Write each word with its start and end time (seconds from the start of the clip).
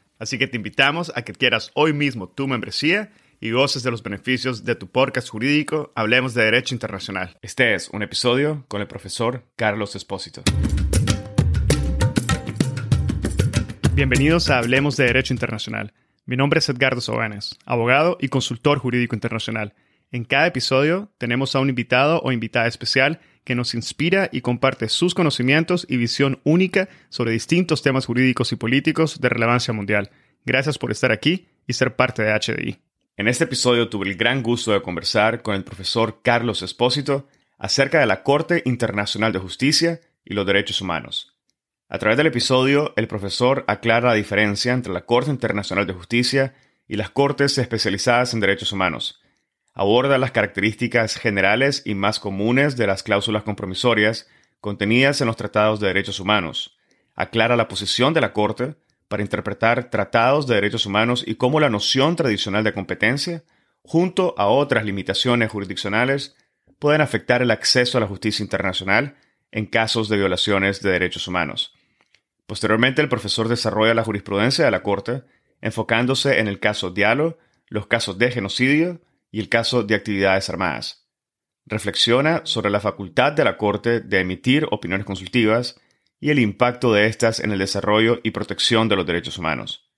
Así 0.21 0.37
que 0.37 0.45
te 0.45 0.55
invitamos 0.55 1.11
a 1.15 1.23
que 1.23 1.33
quieras 1.33 1.71
hoy 1.73 1.93
mismo 1.93 2.29
tu 2.29 2.47
membresía 2.47 3.11
y 3.39 3.49
goces 3.49 3.81
de 3.81 3.89
los 3.89 4.03
beneficios 4.03 4.63
de 4.63 4.75
tu 4.75 4.85
podcast 4.85 5.27
jurídico 5.27 5.91
Hablemos 5.95 6.35
de 6.35 6.43
Derecho 6.43 6.75
Internacional. 6.75 7.39
Este 7.41 7.73
es 7.73 7.89
un 7.89 8.03
episodio 8.03 8.63
con 8.67 8.81
el 8.81 8.87
profesor 8.87 9.43
Carlos 9.55 9.95
Espósito. 9.95 10.43
Bienvenidos 13.95 14.51
a 14.51 14.59
Hablemos 14.59 14.95
de 14.95 15.05
Derecho 15.05 15.33
Internacional. 15.33 15.91
Mi 16.27 16.37
nombre 16.37 16.59
es 16.59 16.69
Edgardo 16.69 17.01
Sobanes, 17.01 17.57
abogado 17.65 18.19
y 18.21 18.27
consultor 18.27 18.77
jurídico 18.77 19.15
internacional. 19.15 19.73
En 20.11 20.23
cada 20.23 20.45
episodio 20.45 21.11
tenemos 21.17 21.55
a 21.55 21.61
un 21.61 21.69
invitado 21.69 22.21
o 22.21 22.31
invitada 22.31 22.67
especial 22.67 23.21
que 23.51 23.55
nos 23.55 23.75
inspira 23.75 24.29
y 24.31 24.39
comparte 24.39 24.87
sus 24.87 25.13
conocimientos 25.13 25.85
y 25.89 25.97
visión 25.97 26.39
única 26.45 26.87
sobre 27.09 27.33
distintos 27.33 27.81
temas 27.81 28.05
jurídicos 28.05 28.53
y 28.53 28.55
políticos 28.55 29.19
de 29.19 29.27
relevancia 29.27 29.73
mundial. 29.73 30.09
Gracias 30.45 30.77
por 30.77 30.89
estar 30.89 31.11
aquí 31.11 31.49
y 31.67 31.73
ser 31.73 31.97
parte 31.97 32.23
de 32.23 32.31
HDI. 32.31 32.77
En 33.17 33.27
este 33.27 33.43
episodio 33.43 33.89
tuve 33.89 34.07
el 34.07 34.15
gran 34.15 34.41
gusto 34.41 34.71
de 34.71 34.81
conversar 34.81 35.41
con 35.41 35.55
el 35.55 35.65
profesor 35.65 36.21
Carlos 36.23 36.61
Espósito 36.61 37.27
acerca 37.57 37.99
de 37.99 38.05
la 38.05 38.23
Corte 38.23 38.61
Internacional 38.63 39.33
de 39.33 39.39
Justicia 39.39 39.99
y 40.23 40.33
los 40.33 40.45
Derechos 40.45 40.79
Humanos. 40.79 41.35
A 41.89 41.99
través 41.99 42.15
del 42.15 42.27
episodio, 42.27 42.93
el 42.95 43.09
profesor 43.09 43.65
aclara 43.67 44.07
la 44.07 44.15
diferencia 44.15 44.71
entre 44.71 44.93
la 44.93 45.01
Corte 45.01 45.29
Internacional 45.29 45.85
de 45.85 45.91
Justicia 45.91 46.53
y 46.87 46.95
las 46.95 47.09
Cortes 47.09 47.57
especializadas 47.57 48.33
en 48.33 48.39
derechos 48.39 48.71
humanos 48.71 49.20
aborda 49.73 50.17
las 50.17 50.31
características 50.31 51.15
generales 51.15 51.81
y 51.85 51.95
más 51.95 52.19
comunes 52.19 52.75
de 52.77 52.87
las 52.87 53.03
cláusulas 53.03 53.43
compromisorias 53.43 54.27
contenidas 54.59 55.21
en 55.21 55.27
los 55.27 55.37
tratados 55.37 55.79
de 55.79 55.87
derechos 55.87 56.19
humanos, 56.19 56.77
aclara 57.15 57.55
la 57.55 57.67
posición 57.67 58.13
de 58.13 58.21
la 58.21 58.33
Corte 58.33 58.75
para 59.07 59.23
interpretar 59.23 59.89
tratados 59.89 60.47
de 60.47 60.55
derechos 60.55 60.85
humanos 60.85 61.23
y 61.25 61.35
cómo 61.35 61.59
la 61.59 61.69
noción 61.69 62.15
tradicional 62.15 62.63
de 62.63 62.73
competencia, 62.73 63.43
junto 63.83 64.35
a 64.37 64.47
otras 64.47 64.85
limitaciones 64.85 65.51
jurisdiccionales, 65.51 66.35
pueden 66.79 67.01
afectar 67.01 67.41
el 67.41 67.51
acceso 67.51 67.97
a 67.97 68.01
la 68.01 68.07
justicia 68.07 68.43
internacional 68.43 69.15
en 69.51 69.65
casos 69.65 70.09
de 70.09 70.17
violaciones 70.17 70.81
de 70.81 70.91
derechos 70.91 71.27
humanos. 71.27 71.73
Posteriormente, 72.47 73.01
el 73.01 73.09
profesor 73.09 73.47
desarrolla 73.47 73.93
la 73.93 74.03
jurisprudencia 74.03 74.65
de 74.65 74.71
la 74.71 74.83
Corte, 74.83 75.23
enfocándose 75.61 76.39
en 76.39 76.47
el 76.47 76.59
caso 76.59 76.89
Diallo, 76.89 77.37
los 77.67 77.87
casos 77.87 78.17
de 78.17 78.31
genocidio 78.31 79.01
y 79.31 79.39
el 79.39 79.49
caso 79.49 79.83
de 79.83 79.95
actividades 79.95 80.49
armadas. 80.49 81.07
Reflexiona 81.65 82.41
sobre 82.43 82.69
la 82.69 82.79
facultad 82.79 83.31
de 83.31 83.45
la 83.45 83.57
Corte 83.57 84.01
de 84.01 84.19
emitir 84.19 84.67
opiniones 84.71 85.05
consultivas 85.05 85.79
y 86.19 86.29
el 86.29 86.39
impacto 86.39 86.93
de 86.93 87.07
estas 87.07 87.39
en 87.39 87.51
el 87.51 87.59
desarrollo 87.59 88.19
y 88.23 88.31
protección 88.31 88.89
de 88.89 88.95
los 88.95 89.05
derechos 89.05 89.37
humanos. 89.37 89.89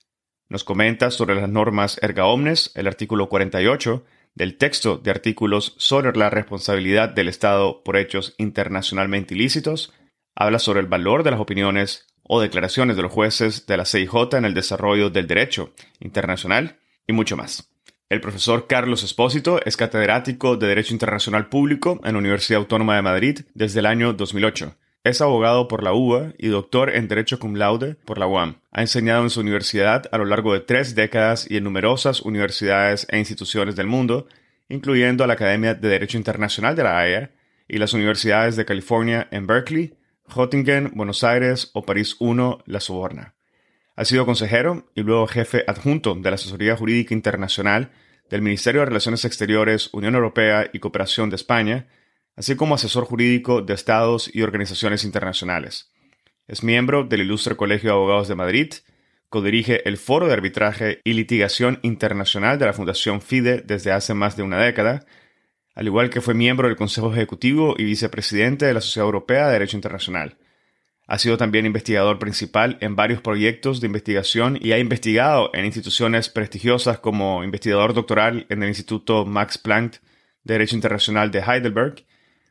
Nos 0.49 0.63
comenta 0.63 1.09
sobre 1.09 1.35
las 1.35 1.49
normas 1.49 1.99
erga 2.01 2.25
omnes, 2.25 2.71
el 2.75 2.87
artículo 2.87 3.27
48 3.27 4.05
del 4.35 4.57
texto 4.57 4.97
de 4.97 5.11
artículos 5.11 5.75
sobre 5.77 6.15
la 6.17 6.29
responsabilidad 6.29 7.09
del 7.09 7.27
Estado 7.27 7.83
por 7.83 7.97
hechos 7.97 8.33
internacionalmente 8.37 9.35
ilícitos, 9.35 9.93
habla 10.35 10.59
sobre 10.59 10.79
el 10.79 10.87
valor 10.87 11.23
de 11.23 11.31
las 11.31 11.39
opiniones 11.39 12.07
o 12.23 12.41
declaraciones 12.41 12.95
de 12.95 13.03
los 13.03 13.11
jueces 13.11 13.65
de 13.67 13.77
la 13.77 13.85
CIJ 13.85 14.33
en 14.33 14.45
el 14.45 14.53
desarrollo 14.53 15.09
del 15.09 15.27
derecho 15.27 15.73
internacional 15.99 16.79
y 17.05 17.13
mucho 17.13 17.37
más. 17.37 17.72
El 18.13 18.21
profesor 18.21 18.67
Carlos 18.67 19.01
Espósito 19.01 19.59
es 19.65 19.75
catedrático 19.75 20.55
de 20.55 20.67
Derecho 20.67 20.93
Internacional 20.93 21.49
Público 21.49 21.99
en 22.03 22.13
la 22.13 22.19
Universidad 22.19 22.59
Autónoma 22.59 22.95
de 22.95 23.01
Madrid 23.01 23.39
desde 23.55 23.79
el 23.79 23.87
año 23.87 24.13
2008. 24.13 24.75
Es 25.03 25.19
abogado 25.19 25.67
por 25.67 25.81
la 25.81 25.93
UBA 25.93 26.33
y 26.37 26.49
doctor 26.49 26.91
en 26.91 27.07
Derecho 27.07 27.39
cum 27.39 27.55
laude 27.55 27.95
por 28.05 28.19
la 28.19 28.27
UAM. 28.27 28.57
Ha 28.71 28.81
enseñado 28.81 29.23
en 29.23 29.31
su 29.31 29.39
universidad 29.39 30.03
a 30.11 30.19
lo 30.19 30.25
largo 30.25 30.53
de 30.53 30.59
tres 30.59 30.93
décadas 30.93 31.49
y 31.49 31.57
en 31.57 31.63
numerosas 31.63 32.21
universidades 32.21 33.07
e 33.09 33.17
instituciones 33.17 33.75
del 33.75 33.87
mundo, 33.87 34.27
incluyendo 34.69 35.25
la 35.25 35.33
Academia 35.33 35.73
de 35.73 35.89
Derecho 35.89 36.19
Internacional 36.19 36.75
de 36.75 36.83
la 36.83 36.99
Haya 36.99 37.31
y 37.67 37.79
las 37.79 37.93
universidades 37.93 38.55
de 38.55 38.65
California 38.65 39.27
en 39.31 39.47
Berkeley, 39.47 39.95
Göttingen, 40.27 40.91
Buenos 40.93 41.23
Aires 41.23 41.71
o 41.73 41.81
París 41.81 42.15
I, 42.19 42.35
La 42.67 42.79
Soborna. 42.79 43.33
Ha 43.95 44.05
sido 44.05 44.27
consejero 44.27 44.87
y 44.93 45.01
luego 45.01 45.25
jefe 45.25 45.63
adjunto 45.67 46.13
de 46.13 46.29
la 46.29 46.35
Asesoría 46.35 46.77
Jurídica 46.77 47.15
Internacional 47.15 47.89
del 48.33 48.41
Ministerio 48.41 48.81
de 48.81 48.87
Relaciones 48.87 49.25
Exteriores, 49.25 49.91
Unión 49.93 50.15
Europea 50.15 50.67
y 50.73 50.79
Cooperación 50.79 51.29
de 51.29 51.35
España, 51.35 51.85
así 52.35 52.55
como 52.55 52.73
asesor 52.73 53.05
jurídico 53.05 53.61
de 53.61 53.75
estados 53.75 54.27
y 54.33 54.41
organizaciones 54.41 55.03
internacionales. 55.03 55.91
Es 56.47 56.63
miembro 56.63 57.03
del 57.03 57.21
Ilustre 57.21 57.55
Colegio 57.55 57.91
de 57.91 57.95
Abogados 57.95 58.27
de 58.27 58.33
Madrid, 58.33 58.73
codirige 59.29 59.87
el 59.87 59.97
Foro 59.97 60.25
de 60.25 60.33
Arbitraje 60.33 60.99
y 61.03 61.13
Litigación 61.13 61.77
Internacional 61.83 62.57
de 62.57 62.65
la 62.65 62.73
Fundación 62.73 63.21
FIDE 63.21 63.61
desde 63.63 63.91
hace 63.91 64.15
más 64.15 64.35
de 64.35 64.41
una 64.41 64.57
década, 64.57 65.05
al 65.75 65.85
igual 65.85 66.09
que 66.09 66.21
fue 66.21 66.33
miembro 66.33 66.67
del 66.67 66.75
Consejo 66.75 67.13
Ejecutivo 67.13 67.75
y 67.77 67.83
vicepresidente 67.83 68.65
de 68.65 68.73
la 68.73 68.81
Sociedad 68.81 69.05
Europea 69.05 69.45
de 69.45 69.53
Derecho 69.53 69.77
Internacional. 69.77 70.39
Ha 71.13 71.19
sido 71.19 71.37
también 71.37 71.67
investigador 71.67 72.17
principal 72.17 72.79
en 72.81 72.95
varios 72.95 73.21
proyectos 73.21 73.79
de 73.79 73.85
investigación 73.85 74.57
y 74.59 74.71
ha 74.71 74.79
investigado 74.79 75.51
en 75.53 75.63
instituciones 75.63 76.27
prestigiosas 76.27 76.97
como 76.97 77.43
investigador 77.43 77.93
doctoral 77.93 78.47
en 78.49 78.63
el 78.63 78.69
Instituto 78.69 79.23
Max 79.23 79.59
Planck 79.59 79.97
de 80.43 80.55
Derecho 80.55 80.75
Internacional 80.75 81.29
de 81.29 81.41
Heidelberg, 81.41 82.03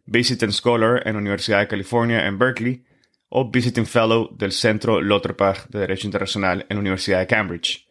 Visiting 0.07 0.53
Scholar 0.53 1.03
en 1.09 1.15
la 1.15 1.19
Universidad 1.19 1.59
de 1.59 1.67
California 1.67 2.25
en 2.25 2.39
Berkeley 2.39 2.85
o 3.31 3.51
Visiting 3.51 3.85
Fellow 3.85 4.31
del 4.31 4.53
Centro 4.53 5.01
Lauterbach 5.03 5.67
de 5.67 5.81
Derecho 5.81 6.07
Internacional 6.07 6.65
en 6.69 6.77
la 6.77 6.83
Universidad 6.83 7.19
de 7.19 7.27
Cambridge. 7.27 7.89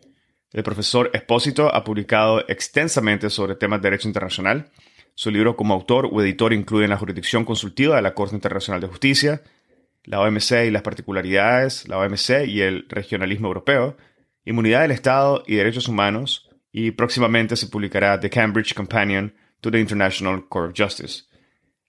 El 0.53 0.63
profesor 0.63 1.11
Espósito 1.13 1.75
ha 1.75 1.83
publicado 1.83 2.47
extensamente 2.47 3.29
sobre 3.29 3.55
temas 3.55 3.81
de 3.81 3.89
derecho 3.89 4.07
internacional. 4.07 4.71
Su 5.15 5.31
libro 5.31 5.57
como 5.57 5.73
autor 5.73 6.07
o 6.09 6.21
editor 6.21 6.53
incluye 6.53 6.87
la 6.87 6.95
jurisdicción 6.95 7.43
consultiva 7.43 7.97
de 7.97 8.03
la 8.03 8.13
Corte 8.13 8.35
Internacional 8.35 8.79
de 8.79 8.87
Justicia, 8.87 9.41
la 10.03 10.21
OMC 10.21 10.65
y 10.67 10.71
las 10.71 10.81
particularidades, 10.81 11.87
la 11.87 11.97
OMC 11.99 12.45
y 12.47 12.61
el 12.61 12.85
regionalismo 12.89 13.47
europeo, 13.47 13.97
inmunidad 14.45 14.81
del 14.81 14.91
Estado 14.91 15.43
y 15.47 15.55
derechos 15.55 15.87
humanos, 15.87 16.49
y 16.71 16.91
próximamente 16.91 17.55
se 17.55 17.67
publicará 17.67 18.19
The 18.19 18.29
Cambridge 18.29 18.73
Companion 18.73 19.35
to 19.61 19.71
the 19.71 19.79
International 19.79 20.47
Court 20.47 20.71
of 20.71 20.77
Justice. 20.77 21.23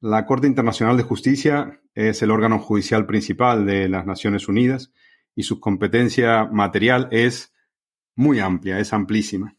La 0.00 0.26
Corte 0.26 0.48
Internacional 0.48 0.96
de 0.96 1.04
Justicia 1.04 1.80
es 1.94 2.22
el 2.22 2.30
órgano 2.30 2.58
judicial 2.58 3.06
principal 3.06 3.64
de 3.66 3.88
las 3.88 4.04
Naciones 4.04 4.48
Unidas 4.48 4.92
y 5.34 5.44
su 5.44 5.60
competencia 5.60 6.44
material 6.46 7.08
es 7.12 7.52
muy 8.14 8.40
amplia, 8.40 8.78
es 8.78 8.92
amplísima. 8.92 9.56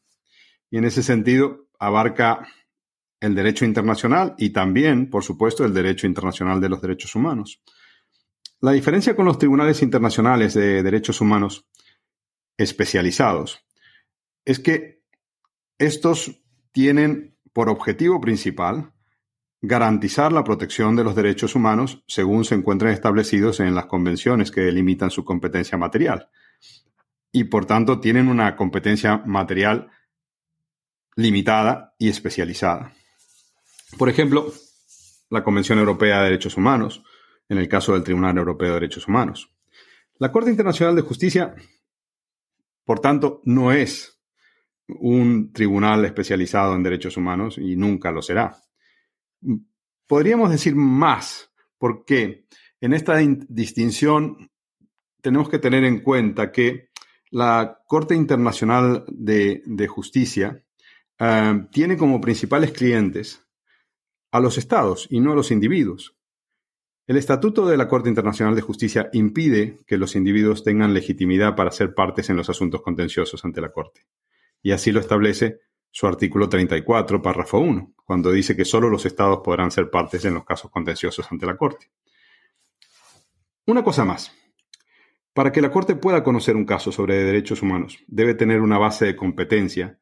Y 0.69 0.77
en 0.77 0.85
ese 0.85 1.01
sentido 1.01 1.69
abarca 1.79 2.47
el 3.23 3.35
derecho 3.35 3.63
internacional 3.63 4.35
y 4.37 4.49
también, 4.49 5.09
por 5.09 5.23
supuesto, 5.23 5.63
el 5.63 5.73
derecho 5.73 6.07
internacional 6.07 6.59
de 6.59 6.67
los 6.67 6.81
derechos 6.81 7.15
humanos. 7.15 7.61
La 8.59 8.73
diferencia 8.73 9.15
con 9.15 9.25
los 9.25 9.39
tribunales 9.39 9.81
internacionales 9.81 10.53
de 10.53 10.83
derechos 10.83 11.21
humanos 11.21 11.65
especializados 12.57 13.65
es 14.43 14.59
que 14.59 15.03
estos 15.77 16.43
tienen 16.73 17.37
por 17.53 17.69
objetivo 17.69 18.19
principal 18.19 18.91
garantizar 19.61 20.33
la 20.33 20.43
protección 20.43 20.97
de 20.97 21.05
los 21.05 21.15
derechos 21.15 21.55
humanos 21.55 22.03
según 22.07 22.43
se 22.43 22.55
encuentran 22.55 22.91
establecidos 22.91 23.61
en 23.61 23.73
las 23.73 23.85
convenciones 23.85 24.51
que 24.51 24.61
delimitan 24.61 25.11
su 25.11 25.23
competencia 25.23 25.77
material. 25.77 26.29
Y 27.31 27.45
por 27.45 27.65
tanto 27.65 28.01
tienen 28.01 28.27
una 28.27 28.57
competencia 28.57 29.23
material 29.25 29.89
limitada 31.15 31.95
y 31.97 32.09
especializada. 32.09 32.93
Por 33.97 34.09
ejemplo, 34.09 34.51
la 35.29 35.43
Convención 35.43 35.79
Europea 35.79 36.19
de 36.19 36.25
Derechos 36.25 36.57
Humanos, 36.57 37.03
en 37.49 37.57
el 37.57 37.67
caso 37.67 37.93
del 37.93 38.03
Tribunal 38.03 38.37
Europeo 38.37 38.69
de 38.69 38.73
Derechos 38.75 39.07
Humanos. 39.07 39.49
La 40.17 40.31
Corte 40.31 40.49
Internacional 40.49 40.95
de 40.95 41.01
Justicia, 41.01 41.55
por 42.85 42.99
tanto, 42.99 43.41
no 43.45 43.71
es 43.71 44.19
un 44.87 45.51
tribunal 45.53 46.05
especializado 46.05 46.75
en 46.75 46.83
derechos 46.83 47.17
humanos 47.17 47.57
y 47.57 47.75
nunca 47.75 48.11
lo 48.11 48.21
será. 48.21 48.57
Podríamos 50.07 50.51
decir 50.51 50.75
más, 50.75 51.51
porque 51.77 52.45
en 52.81 52.93
esta 52.93 53.17
distinción 53.49 54.51
tenemos 55.21 55.49
que 55.49 55.59
tener 55.59 55.83
en 55.83 56.01
cuenta 56.01 56.51
que 56.51 56.89
la 57.31 57.79
Corte 57.87 58.13
Internacional 58.13 59.05
de, 59.07 59.87
Justicia 59.87 60.63
eh, 61.17 61.67
tiene 61.71 61.97
como 61.97 62.21
principales 62.21 62.71
clientes 62.71 63.42
a 64.33 64.39
los 64.39 64.57
estados 64.57 65.05
y 65.11 65.19
no 65.19 65.31
a 65.31 65.35
los 65.35 65.51
individuos. 65.51 66.17
El 67.05 67.17
Estatuto 67.17 67.67
de 67.67 67.77
la 67.77 67.87
Corte 67.87 68.09
Internacional 68.09 68.55
de 68.55 68.61
Justicia 68.61 69.09
impide 69.13 69.77
que 69.85 69.95
los 69.95 70.15
individuos 70.15 70.63
tengan 70.63 70.91
legitimidad 70.91 71.55
para 71.55 71.69
ser 71.69 71.93
partes 71.93 72.31
en 72.31 72.37
los 72.37 72.49
asuntos 72.49 72.81
contenciosos 72.81 73.45
ante 73.45 73.61
la 73.61 73.71
Corte. 73.71 74.07
Y 74.63 74.71
así 74.71 74.91
lo 74.91 74.99
establece 74.99 75.59
su 75.91 76.07
artículo 76.07 76.49
34, 76.49 77.21
párrafo 77.21 77.59
1, 77.59 77.93
cuando 78.03 78.31
dice 78.31 78.55
que 78.55 78.65
solo 78.65 78.89
los 78.89 79.05
estados 79.05 79.41
podrán 79.43 79.69
ser 79.69 79.91
partes 79.91 80.25
en 80.25 80.33
los 80.33 80.45
casos 80.45 80.71
contenciosos 80.71 81.31
ante 81.31 81.45
la 81.45 81.55
Corte. 81.55 81.91
Una 83.67 83.83
cosa 83.83 84.03
más. 84.03 84.35
Para 85.31 85.51
que 85.51 85.61
la 85.61 85.69
Corte 85.69 85.95
pueda 85.95 86.23
conocer 86.23 86.55
un 86.55 86.65
caso 86.65 86.91
sobre 86.91 87.23
derechos 87.23 87.61
humanos, 87.61 87.99
debe 88.07 88.33
tener 88.33 88.61
una 88.61 88.79
base 88.79 89.05
de 89.05 89.15
competencia 89.15 89.99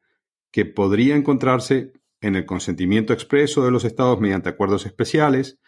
que 0.50 0.64
podría 0.64 1.16
encontrarse 1.16 1.92
en 2.22 2.36
el 2.36 2.46
consentimiento 2.46 3.12
expreso 3.12 3.64
de 3.64 3.70
los 3.70 3.84
estados 3.84 4.18
mediante 4.20 4.48
acuerdos 4.48 4.86
especiales 4.86 5.58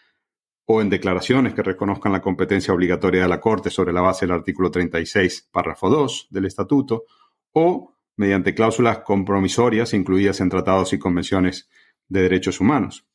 o 0.65 0.81
en 0.81 0.89
declaraciones 0.89 1.53
que 1.53 1.61
reconozcan 1.61 2.11
la 2.11 2.21
competencia 2.21 2.73
obligatoria 2.73 3.21
de 3.21 3.27
la 3.27 3.39
Corte 3.39 3.69
sobre 3.69 3.93
la 3.93 4.01
base 4.01 4.25
del 4.25 4.33
artículo 4.33 4.71
36, 4.71 5.49
párrafo 5.51 5.89
2 5.89 6.27
del 6.31 6.45
Estatuto, 6.45 7.03
o 7.51 7.93
mediante 8.17 8.55
cláusulas 8.55 8.99
compromisorias 8.99 9.93
incluidas 9.93 10.39
en 10.41 10.49
tratados 10.49 10.93
y 10.93 10.97
convenciones 10.97 11.69
de 12.07 12.21
derechos 12.21 12.59
humanos. 12.59 13.05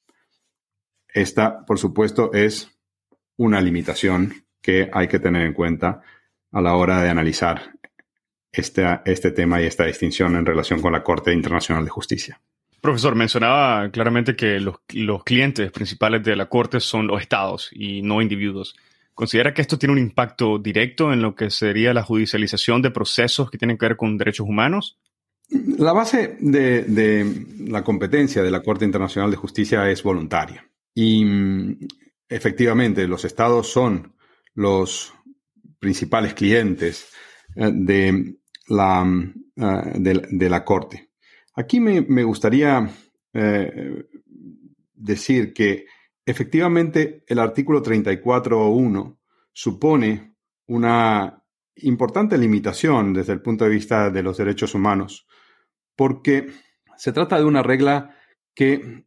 Esta, 1.09 1.65
por 1.65 1.79
supuesto, 1.79 2.33
es 2.33 2.71
una 3.37 3.61
limitación 3.61 4.35
que 4.61 4.91
hay 4.93 5.09
que 5.09 5.19
tener 5.19 5.47
en 5.47 5.55
cuenta 5.55 6.03
a 6.53 6.61
la 6.61 6.77
hora 6.77 7.03
de 7.03 7.09
analizar 7.09 7.73
este, 8.53 9.01
este 9.07 9.31
tema 9.33 9.61
y 9.61 9.65
esta 9.65 9.87
distinción 9.87 10.37
en 10.37 10.47
relación 10.47 10.81
con 10.83 10.93
la 10.93 11.03
Corte 11.03 11.33
Internacional 11.33 11.85
de 11.85 11.91
Justicia. 11.91 12.41
Profesor, 12.81 13.15
mencionaba 13.15 13.91
claramente 13.91 14.35
que 14.35 14.59
los, 14.59 14.77
clientes 15.25 15.71
principales 15.71 16.23
de 16.23 16.35
la 16.35 16.49
Corte 16.49 16.81
son 16.81 17.07
los 17.07 17.21
estados 17.21 17.69
y 17.73 18.01
no 18.01 18.23
individuos. 18.23 18.75
¿Considera 19.13 19.53
que 19.53 19.61
esto 19.61 19.79
tiene 19.79 19.93
un 19.93 19.99
impacto 19.99 20.59
directo 20.59 21.13
en 21.13 21.21
lo 21.21 21.35
que 21.35 21.51
sería 21.51 21.93
la 21.93 22.03
judicialización 22.03 22.81
de 22.81 22.91
procesos 22.91 23.51
que 23.51 23.59
tienen 23.59 23.77
que 23.77 23.87
ver 23.87 23.97
con 23.97 24.17
derechos 24.17 24.49
humanos? 24.49 24.99
La 25.51 25.93
base 25.93 26.39
de, 26.41 27.45
la 27.67 27.85
competencia 27.85 28.43
de 28.43 28.51
la 28.51 28.63
Corte 28.63 28.87
Internacional 28.87 29.31
de 29.31 29.37
Justicia 29.37 29.91
es 29.91 30.03
voluntaria. 30.03 30.67
Y 30.95 31.23
mm, 31.25 31.79
efectivamente, 32.31 33.07
los 33.07 33.27
estados 33.27 33.71
son 33.71 34.15
los 34.55 35.13
principales 35.79 36.33
clientes 36.33 37.11
eh, 37.57 37.71
mm, 37.71 38.37
eh, 39.57 40.23
de 40.31 40.49
la 40.49 40.65
Corte. 40.65 41.10
Aquí 41.61 41.79
me, 41.79 42.23
gustaría 42.25 42.89
eh, 43.35 44.09
decir 44.95 45.53
que 45.53 45.85
efectivamente 46.25 47.23
el 47.27 47.39
artículo 47.39 47.83
34.1 47.83 49.19
supone 49.53 50.37
una 50.69 51.45
importante 51.77 52.39
limitación 52.39 53.13
desde 53.13 53.35
el 53.35 53.43
punto 53.43 53.65
de 53.65 53.71
vista 53.71 54.09
de 54.09 54.23
los 54.23 54.39
derechos 54.39 54.75
humanos, 54.75 55.27
porque 55.95 56.51
se 56.97 57.13
trata 57.13 57.37
de 57.37 57.45
una 57.45 57.63
regla 57.63 58.17
que 58.55 59.05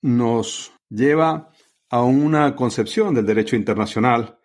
nos 0.00 0.72
lleva 0.88 1.50
a 1.90 2.02
una 2.02 2.56
concepción 2.56 3.14
del 3.14 3.26
derecho 3.26 3.56
internacional 3.56 4.38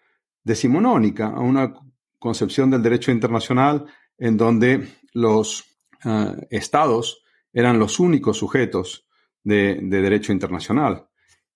decimonónica, 0.44 1.28
a 1.28 1.40
una 1.40 1.74
concepción 2.20 2.70
del 2.70 2.84
derecho 2.84 3.12
internacional 3.12 3.86
en 4.18 4.36
donde 4.36 4.90
los 5.14 5.64
eh, 6.04 6.48
estados 6.50 7.22
eran 7.56 7.80
los 7.80 8.00
únicos 8.02 8.38
sujetos 8.38 9.08
de, 9.44 9.80
derecho 9.82 10.34
internacional. 10.34 11.08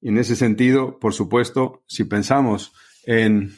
Y 0.01 0.08
en 0.08 0.18
ese 0.18 0.38
sentido, 0.38 0.98
por 0.98 1.13
supuesto, 1.13 1.84
si 1.88 2.06
pensamos 2.06 2.72
en 3.03 3.51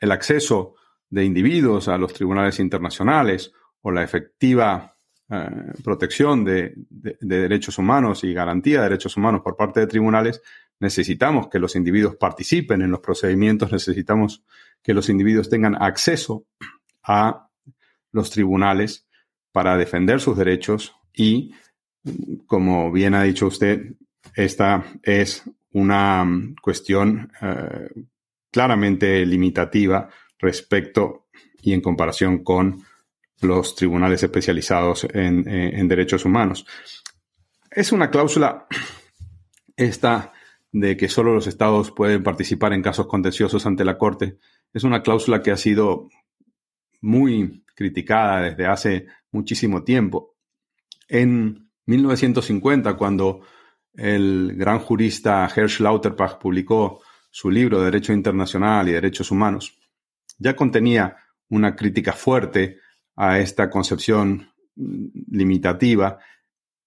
el 0.00 0.10
acceso 0.10 0.74
de 1.08 1.24
individuos 1.24 1.86
a 1.86 1.96
los 1.96 2.12
tribunales 2.12 2.58
internacionales 2.58 3.52
o 3.82 3.92
la 3.92 4.02
efectiva 4.02 4.96
eh, 5.30 5.48
protección 5.84 6.44
de, 6.44 6.74
derechos 6.90 7.78
humanos 7.78 8.24
y 8.24 8.34
garantía 8.34 8.78
de 8.78 8.88
derechos 8.88 9.16
humanos 9.16 9.42
por 9.42 9.56
parte 9.56 9.78
de 9.78 9.86
tribunales, 9.86 10.42
necesitamos 10.80 11.46
que 11.48 11.60
los 11.60 11.76
individuos 11.76 12.16
participen 12.16 12.82
en 12.82 12.90
los 12.90 12.98
procedimientos, 12.98 13.70
necesitamos 13.70 14.42
que 14.82 14.92
los 14.92 15.08
individuos 15.08 15.48
tengan 15.48 15.80
acceso 15.80 16.46
a 17.04 17.48
los 18.10 18.30
tribunales 18.30 19.06
para 19.52 19.76
defender 19.76 20.20
sus 20.20 20.36
derechos 20.36 20.96
y, 21.14 21.54
como 22.46 22.90
bien 22.92 23.14
ha 23.14 23.22
dicho 23.22 23.46
usted, 23.46 23.94
esta 24.34 24.84
es 25.02 25.44
una 25.72 26.26
cuestión 26.62 27.32
eh, 27.40 27.88
claramente 28.50 29.24
limitativa 29.26 30.08
respecto 30.38 31.26
y 31.62 31.72
en 31.72 31.80
comparación 31.80 32.44
con 32.44 32.82
los 33.40 33.74
tribunales 33.74 34.22
especializados 34.22 35.06
en, 35.12 35.88
derechos 35.88 36.24
humanos. 36.24 36.66
Es 37.70 37.92
una 37.92 38.10
cláusula 38.10 38.66
esta 39.76 40.32
de 40.70 40.96
que 40.96 41.08
solo 41.08 41.34
los 41.34 41.46
estados 41.46 41.90
pueden 41.90 42.22
participar 42.22 42.72
en 42.72 42.82
casos 42.82 43.06
contenciosos 43.06 43.66
ante 43.66 43.84
la 43.84 43.98
Corte. 43.98 44.38
Es 44.72 44.84
una 44.84 45.02
cláusula 45.02 45.42
que 45.42 45.50
ha 45.50 45.56
sido 45.56 46.08
muy 47.00 47.64
criticada 47.74 48.42
desde 48.42 48.66
hace 48.66 49.06
muchísimo 49.30 49.84
tiempo. 49.84 50.33
En 51.08 51.70
1950, 51.86 52.94
cuando 52.94 53.40
el 53.94 54.54
gran 54.56 54.78
jurista 54.78 55.48
Hersch 55.54 55.80
Lauterbach 55.80 56.38
publicó 56.38 57.02
su 57.30 57.50
libro 57.50 57.80
Derecho 57.82 58.12
Internacional 58.12 58.88
y 58.88 58.92
Derechos 58.92 59.30
Humanos, 59.30 59.78
ya 60.38 60.56
contenía 60.56 61.16
una 61.48 61.76
crítica 61.76 62.12
fuerte 62.12 62.78
a 63.16 63.38
esta 63.38 63.70
concepción 63.70 64.50
limitativa 64.76 66.18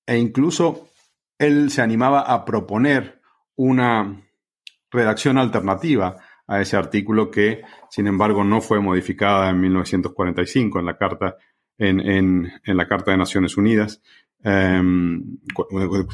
e 0.06 0.18
incluso 0.18 0.90
él 1.38 1.70
se 1.70 1.82
animaba 1.82 2.22
a 2.22 2.44
proponer 2.44 3.22
una 3.56 4.22
redacción 4.92 5.38
alternativa 5.38 6.18
a 6.48 6.62
ese 6.62 6.78
artículo 6.78 7.30
que, 7.30 7.62
sin 7.90 8.08
embargo, 8.08 8.44
no 8.44 8.62
fue 8.62 8.80
modificada 8.80 9.50
en 9.50 9.60
1945 9.60 10.80
en 10.80 10.86
la 10.86 10.98
Carta, 10.98 11.36
en, 11.78 12.52
la 12.66 12.88
Carta 12.88 13.12
de 13.12 13.18
Naciones 13.18 13.58
Unidas. 13.58 14.02
Em, 14.44 15.38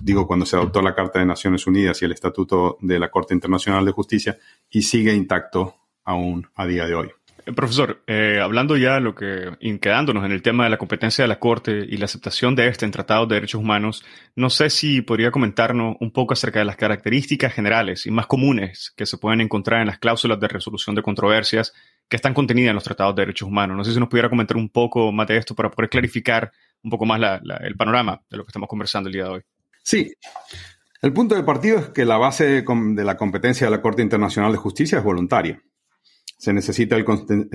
digo, 0.01 0.27
cuando 0.27 0.45
se 0.45 0.55
adoptó 0.55 0.81
la 0.81 0.95
Carta 0.95 1.19
de 1.19 1.25
Naciones 1.25 1.67
Unidas 1.67 2.01
y 2.01 2.05
el 2.05 2.11
Estatuto 2.13 2.77
de 2.81 2.99
la 2.99 3.09
Corte 3.09 3.33
Internacional 3.33 3.85
de 3.85 3.91
Justicia, 3.91 4.37
y 4.69 4.81
sigue 4.81 5.13
intacto 5.13 5.75
aún 6.03 6.47
a 6.55 6.65
día 6.65 6.85
de 6.85 6.95
hoy. 6.95 7.09
Eh, 7.45 7.51
profesor, 7.51 8.01
eh, 8.07 8.39
hablando 8.41 8.77
ya 8.77 8.99
lo 8.99 9.15
que, 9.15 9.51
quedándonos 9.81 10.23
en 10.25 10.31
el 10.31 10.41
tema 10.41 10.63
de 10.63 10.69
la 10.69 10.77
competencia 10.77 11.23
de 11.23 11.27
la 11.27 11.39
Corte 11.39 11.85
y 11.89 11.97
la 11.97 12.05
aceptación 12.05 12.55
de 12.55 12.67
este 12.67 12.85
en 12.85 12.91
tratados 12.91 13.27
de 13.27 13.35
derechos 13.35 13.59
humanos, 13.59 14.05
no 14.35 14.49
sé 14.49 14.69
si 14.69 15.01
podría 15.01 15.31
comentarnos 15.31 15.97
un 15.99 16.11
poco 16.11 16.33
acerca 16.33 16.59
de 16.59 16.65
las 16.65 16.77
características 16.77 17.53
generales 17.53 18.05
y 18.05 18.11
más 18.11 18.27
comunes 18.27 18.93
que 18.95 19.05
se 19.05 19.17
pueden 19.17 19.41
encontrar 19.41 19.81
en 19.81 19.87
las 19.87 19.99
cláusulas 19.99 20.39
de 20.39 20.47
resolución 20.47 20.95
de 20.95 21.01
controversias 21.01 21.73
que 22.07 22.15
están 22.15 22.33
contenidas 22.33 22.69
en 22.69 22.75
los 22.75 22.83
tratados 22.83 23.15
de 23.15 23.23
derechos 23.23 23.47
humanos. 23.47 23.75
No 23.77 23.83
sé 23.83 23.93
si 23.93 23.99
nos 23.99 24.09
pudiera 24.09 24.29
comentar 24.29 24.57
un 24.57 24.69
poco 24.69 25.11
más 25.11 25.27
de 25.27 25.37
esto 25.37 25.55
para 25.55 25.71
poder 25.71 25.89
clarificar 25.89 26.51
un 26.83 26.91
poco 26.91 27.05
más 27.05 27.41
el 27.61 27.75
panorama 27.75 28.21
de 28.29 28.37
lo 28.37 28.43
que 28.43 28.49
estamos 28.49 28.69
conversando 28.69 29.09
el 29.09 29.13
día 29.13 29.23
de 29.23 29.29
hoy. 29.29 29.41
Sí. 29.83 30.13
El 31.01 31.11
punto 31.11 31.35
de 31.35 31.43
partido 31.43 31.79
es 31.79 31.89
que 31.89 32.05
la 32.05 32.17
base 32.17 32.63
de 32.63 33.03
la 33.03 33.17
competencia 33.17 33.67
de 33.67 33.71
la 33.71 33.81
Corte 33.81 34.01
Internacional 34.01 34.51
de 34.51 34.57
Justicia 34.57 34.99
es 34.99 35.03
voluntaria 35.03 35.61
se 36.43 36.51
necesita 36.51 36.97
el, 36.97 37.05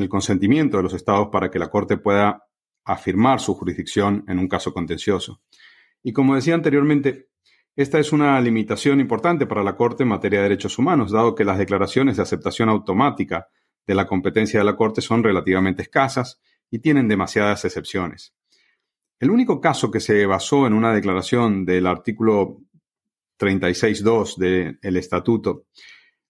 consentimiento 0.08 0.78
de 0.78 0.82
los 0.82 0.94
estados 0.94 1.28
para 1.30 1.50
que 1.50 1.58
la 1.58 1.68
Corte 1.68 1.98
pueda 1.98 2.44
afirmar 2.86 3.38
su 3.38 3.52
jurisdicción 3.52 4.24
en 4.28 4.38
un 4.38 4.48
caso 4.48 4.72
contencioso. 4.72 5.42
Y 6.02 6.14
como 6.14 6.34
decía 6.34 6.54
anteriormente, 6.54 7.28
esta 7.76 7.98
es 7.98 8.14
una 8.14 8.40
limitación 8.40 8.98
importante 8.98 9.44
para 9.44 9.62
la 9.62 9.76
Corte 9.76 10.04
en 10.04 10.08
materia 10.08 10.38
de 10.38 10.44
derechos 10.44 10.78
humanos, 10.78 11.12
dado 11.12 11.34
que 11.34 11.44
las 11.44 11.58
declaraciones 11.58 12.16
de 12.16 12.22
aceptación 12.22 12.70
automática 12.70 13.48
de 13.88 13.94
la 13.94 14.06
competencia 14.06 14.60
de 14.60 14.66
la 14.66 14.76
Corte 14.76 15.00
son 15.00 15.24
relativamente 15.24 15.82
escasas 15.82 16.40
y 16.70 16.78
tienen 16.78 17.08
demasiadas 17.08 17.64
excepciones. 17.64 18.34
El 19.18 19.30
único 19.30 19.60
caso 19.60 19.90
que 19.90 19.98
se 19.98 20.26
basó 20.26 20.66
en 20.66 20.74
una 20.74 20.92
declaración 20.92 21.64
del 21.64 21.86
artículo 21.86 22.60
36.2 23.40 24.36
del 24.80 24.96
Estatuto 24.96 25.64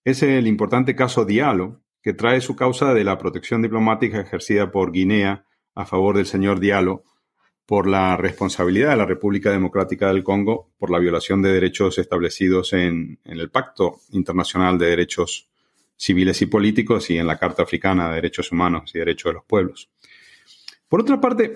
es 0.05 0.23
el 0.23 0.47
importante 0.47 0.95
caso 0.95 1.25
Diallo, 1.25 1.83
que 2.01 2.15
trae 2.15 2.41
su 2.41 2.55
causa 2.55 2.95
de 2.95 3.05
la 3.05 3.19
protección 3.19 3.61
diplomática 3.61 4.21
ejercida 4.21 4.71
por 4.71 4.93
Guinea 4.93 5.45
a 5.75 5.85
favor 5.85 6.17
del 6.17 6.27
señor 6.27 6.61
Diallo 6.61 7.03
por 7.67 7.87
la 7.87 8.17
responsabilidad 8.17 8.91
de 8.91 8.97
la 8.97 9.05
República 9.05 9.51
Democrática 9.51 10.09
del 10.09 10.25
Congo 10.25 10.71
por 10.79 10.91
la 10.91 10.99
violación 10.99 11.43
de 11.43 11.53
derechos 11.53 11.99
establecidos 11.99 12.73
en, 12.73 13.19
el 13.25 13.51
Pacto 13.51 13.97
Internacional 14.11 14.79
de 14.79 14.87
Derechos 14.87 15.48
Civiles 15.99 16.41
y 16.41 16.47
Políticos 16.47 17.11
y 17.11 17.19
en 17.19 17.27
la 17.27 17.39
Carta 17.39 17.65
Africana 17.65 18.09
de 18.09 18.15
Derechos 18.15 18.53
Humanos 18.53 18.93
y 18.95 18.99
Derechos 18.99 19.31
de 19.31 19.35
los 19.35 19.45
Pueblos. 19.45 19.91
Por 20.89 21.03
otra 21.03 21.21
parte, 21.21 21.53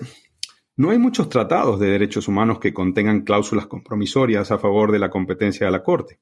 no 0.75 0.91
hay 0.91 0.97
muchos 0.97 1.29
tratados 1.29 1.79
de 1.79 1.87
derechos 1.87 2.27
humanos 2.27 2.59
que 2.59 2.73
contengan 2.73 3.21
cláusulas 3.21 3.67
compromisorias 3.67 4.51
a 4.51 4.59
favor 4.59 4.91
de 4.91 4.99
la 4.99 5.09
competencia 5.09 5.65
de 5.65 5.71
la 5.71 5.81
Corte. 5.81 6.19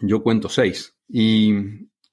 Yo 0.00 0.22
cuento 0.22 0.48
seis. 0.48 0.96
Y 1.08 1.52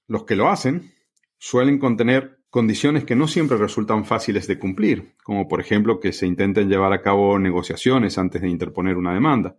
los 0.08 0.24
que 0.24 0.36
lo 0.36 0.50
hacen 0.50 0.92
suelen 1.38 1.80
contener 1.80 2.40
condiciones 2.50 3.04
que 3.04 3.16
no 3.16 3.28
siempre 3.28 3.58
resultan 3.58 4.06
fáciles 4.06 4.48
de 4.48 4.60
cumplir, 4.60 5.16
como 5.24 5.48
por 5.48 5.60
ejemplo 5.60 6.00
que 6.00 6.14
se 6.14 6.28
intenten 6.28 6.70
llevar 6.70 6.94
a 6.94 7.02
cabo 7.02 7.38
negociaciones 7.40 8.18
antes 8.18 8.42
de 8.42 8.50
interponer 8.50 8.96
una 8.96 9.14
demanda, 9.14 9.58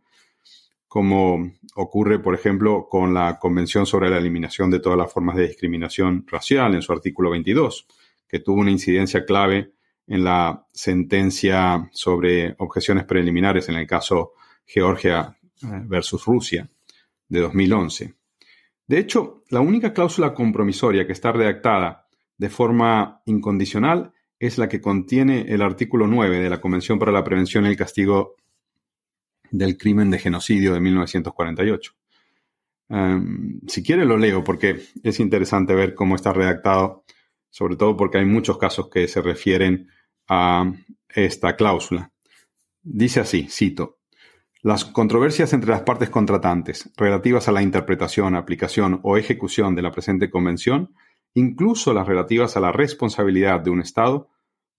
como 0.95 1.51
ocurre 1.75 2.21
por 2.21 2.37
ejemplo 2.37 2.87
con 2.89 3.13
la 3.15 3.41
Convención 3.41 3.85
sobre 3.85 4.11
la 4.11 4.19
Eliminación 4.19 4.71
de 4.71 4.79
todas 4.79 4.97
las 4.97 5.13
formas 5.13 5.35
de 5.35 5.49
discriminación 5.49 6.25
racial 6.25 6.73
en 6.73 6.83
su 6.83 6.93
artículo 6.93 7.31
22, 7.31 7.89
que 8.29 8.39
tuvo 8.39 8.61
una 8.61 8.71
incidencia 8.71 9.25
clave 9.25 9.73
en 10.07 10.23
la 10.23 10.69
sentencia 10.71 11.89
sobre 11.91 12.55
objeciones 12.59 13.07
preliminares 13.07 13.69
en 13.69 13.75
el 13.75 13.89
caso 13.89 14.35
Georgia 14.65 15.37
eh, 15.65 15.67
versus 15.83 16.25
Rusia 16.27 16.71
de 17.27 17.41
2011. 17.41 18.15
De 18.87 18.99
hecho, 19.01 19.43
la 19.49 19.63
única 19.63 19.93
cláusula 19.93 20.33
compromisoria 20.33 21.09
que 21.09 21.13
está 21.13 21.33
redactada 21.33 22.07
de 22.39 22.51
forma 22.51 23.21
incondicional 23.25 24.13
es 24.39 24.59
la 24.59 24.69
que 24.69 24.81
contiene 24.81 25.47
el 25.49 25.61
artículo 25.61 26.07
9 26.07 26.39
de 26.39 26.51
la 26.51 26.61
Convención 26.61 27.01
para 27.01 27.11
la 27.11 27.25
Prevención 27.25 27.65
y 27.65 27.71
el 27.71 27.77
Castigo 27.77 28.37
del 29.51 29.77
Crimen 29.77 30.11
de 30.11 30.19
Genocidio 30.19 30.75
de 30.75 30.81
1948. 30.81 31.93
Em, 32.89 33.61
si 33.67 33.83
quiere 33.83 34.05
lo 34.05 34.17
leo 34.17 34.45
porque 34.45 34.81
es 35.03 35.21
interesante 35.21 35.75
ver 35.75 35.95
cómo 35.95 36.17
está 36.17 36.33
redactado, 36.33 37.05
sobre 37.51 37.77
todo 37.77 37.97
porque 37.97 38.19
hay 38.19 38.25
muchos 38.25 38.59
casos 38.59 38.89
que 38.91 39.09
se 39.09 39.23
refieren 39.23 39.89
a 40.29 40.73
esta 41.09 41.57
cláusula. 41.57 42.13
Dice 42.83 43.21
así, 43.21 43.47
cito, 43.49 43.99
las 44.63 44.85
controversias 44.85 45.53
entre 45.53 45.71
las 45.71 45.83
partes 45.83 46.11
contratantes 46.11 46.91
relativas 46.97 47.49
a 47.49 47.53
la 47.53 47.63
interpretación, 47.63 48.35
aplicación 48.35 49.01
o 49.03 49.17
ejecución 49.17 49.75
de 49.75 49.83
la 49.83 49.93
presente 49.93 50.31
convención, 50.31 50.95
incluso 51.35 51.93
las 51.93 52.07
relativas 52.07 52.57
a 52.57 52.61
la 52.61 52.73
responsabilidad 52.73 53.61
de 53.61 53.71
un 53.71 53.81
Estado 53.81 54.31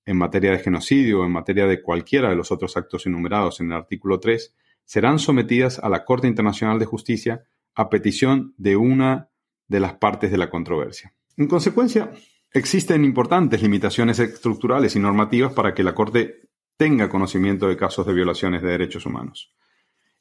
en 0.06 0.18
materia 0.18 0.52
de 0.52 0.60
genocidio 0.60 1.22
o 1.22 1.26
en 1.26 1.32
materia 1.32 1.66
de 1.66 1.82
cualquiera 1.82 2.30
de 2.30 2.36
los 2.36 2.52
otros 2.52 2.78
actos 2.78 3.06
enumerados 3.06 3.60
en 3.60 3.68
el 3.68 3.78
artículo 3.78 4.20
3, 4.20 4.54
serán 4.84 5.20
sometidas 5.20 5.80
a 5.80 5.90
la 5.90 6.06
Corte 6.06 6.28
Internacional 6.28 6.78
de 6.78 6.86
Justicia 6.86 7.44
a 7.74 7.90
petición 7.90 8.54
de 8.58 8.76
una 8.76 9.30
de 9.68 9.80
las 9.80 9.94
partes 9.96 10.32
de 10.32 10.38
la 10.38 10.50
controversia. 10.50 11.14
En 11.38 11.48
consecuencia, 11.48 12.12
existen 12.54 13.04
importantes 13.04 13.62
limitaciones 13.62 14.20
estructurales 14.20 14.96
y 14.96 15.00
normativas 15.00 15.54
para 15.54 15.74
que 15.74 15.84
la 15.84 15.96
Corte 15.96 16.48
tenga 16.78 17.10
conocimiento 17.10 17.68
de 17.68 17.78
casos 17.78 18.06
de 18.06 18.14
violaciones 18.14 18.62
de 18.62 18.70
derechos 18.70 19.06
humanos. 19.06 19.54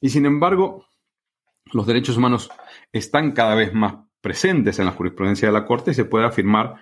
Y 0.00 0.10
sin 0.10 0.26
embargo, 0.26 0.86
los 1.72 1.86
derechos 1.86 2.16
humanos 2.16 2.50
están 2.92 3.32
cada 3.32 3.54
vez 3.54 3.72
más 3.74 3.96
presentes 4.20 4.78
en 4.78 4.86
la 4.86 4.92
jurisprudencia 4.92 5.48
de 5.48 5.54
la 5.54 5.66
Corte 5.66 5.90
y 5.90 5.94
se 5.94 6.04
puede 6.04 6.26
afirmar, 6.26 6.76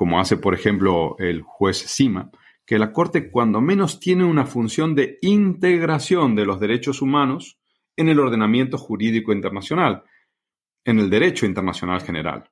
como 0.00 0.18
hace 0.18 0.38
por 0.38 0.54
ejemplo 0.54 1.14
el 1.18 1.42
juez 1.42 1.76
Sima, 1.76 2.30
que 2.64 2.78
la 2.78 2.90
Corte 2.90 3.30
cuando 3.30 3.60
menos 3.60 4.00
tiene 4.00 4.24
una 4.24 4.46
función 4.46 4.94
de 4.94 5.18
integración 5.20 6.34
de 6.34 6.46
los 6.46 6.58
derechos 6.58 7.02
humanos 7.02 7.58
en 7.98 8.08
el 8.08 8.18
ordenamiento 8.18 8.78
jurídico 8.78 9.30
internacional, 9.34 10.02
en 10.86 11.00
el 11.00 11.10
derecho 11.10 11.44
internacional 11.44 12.00
general, 12.00 12.50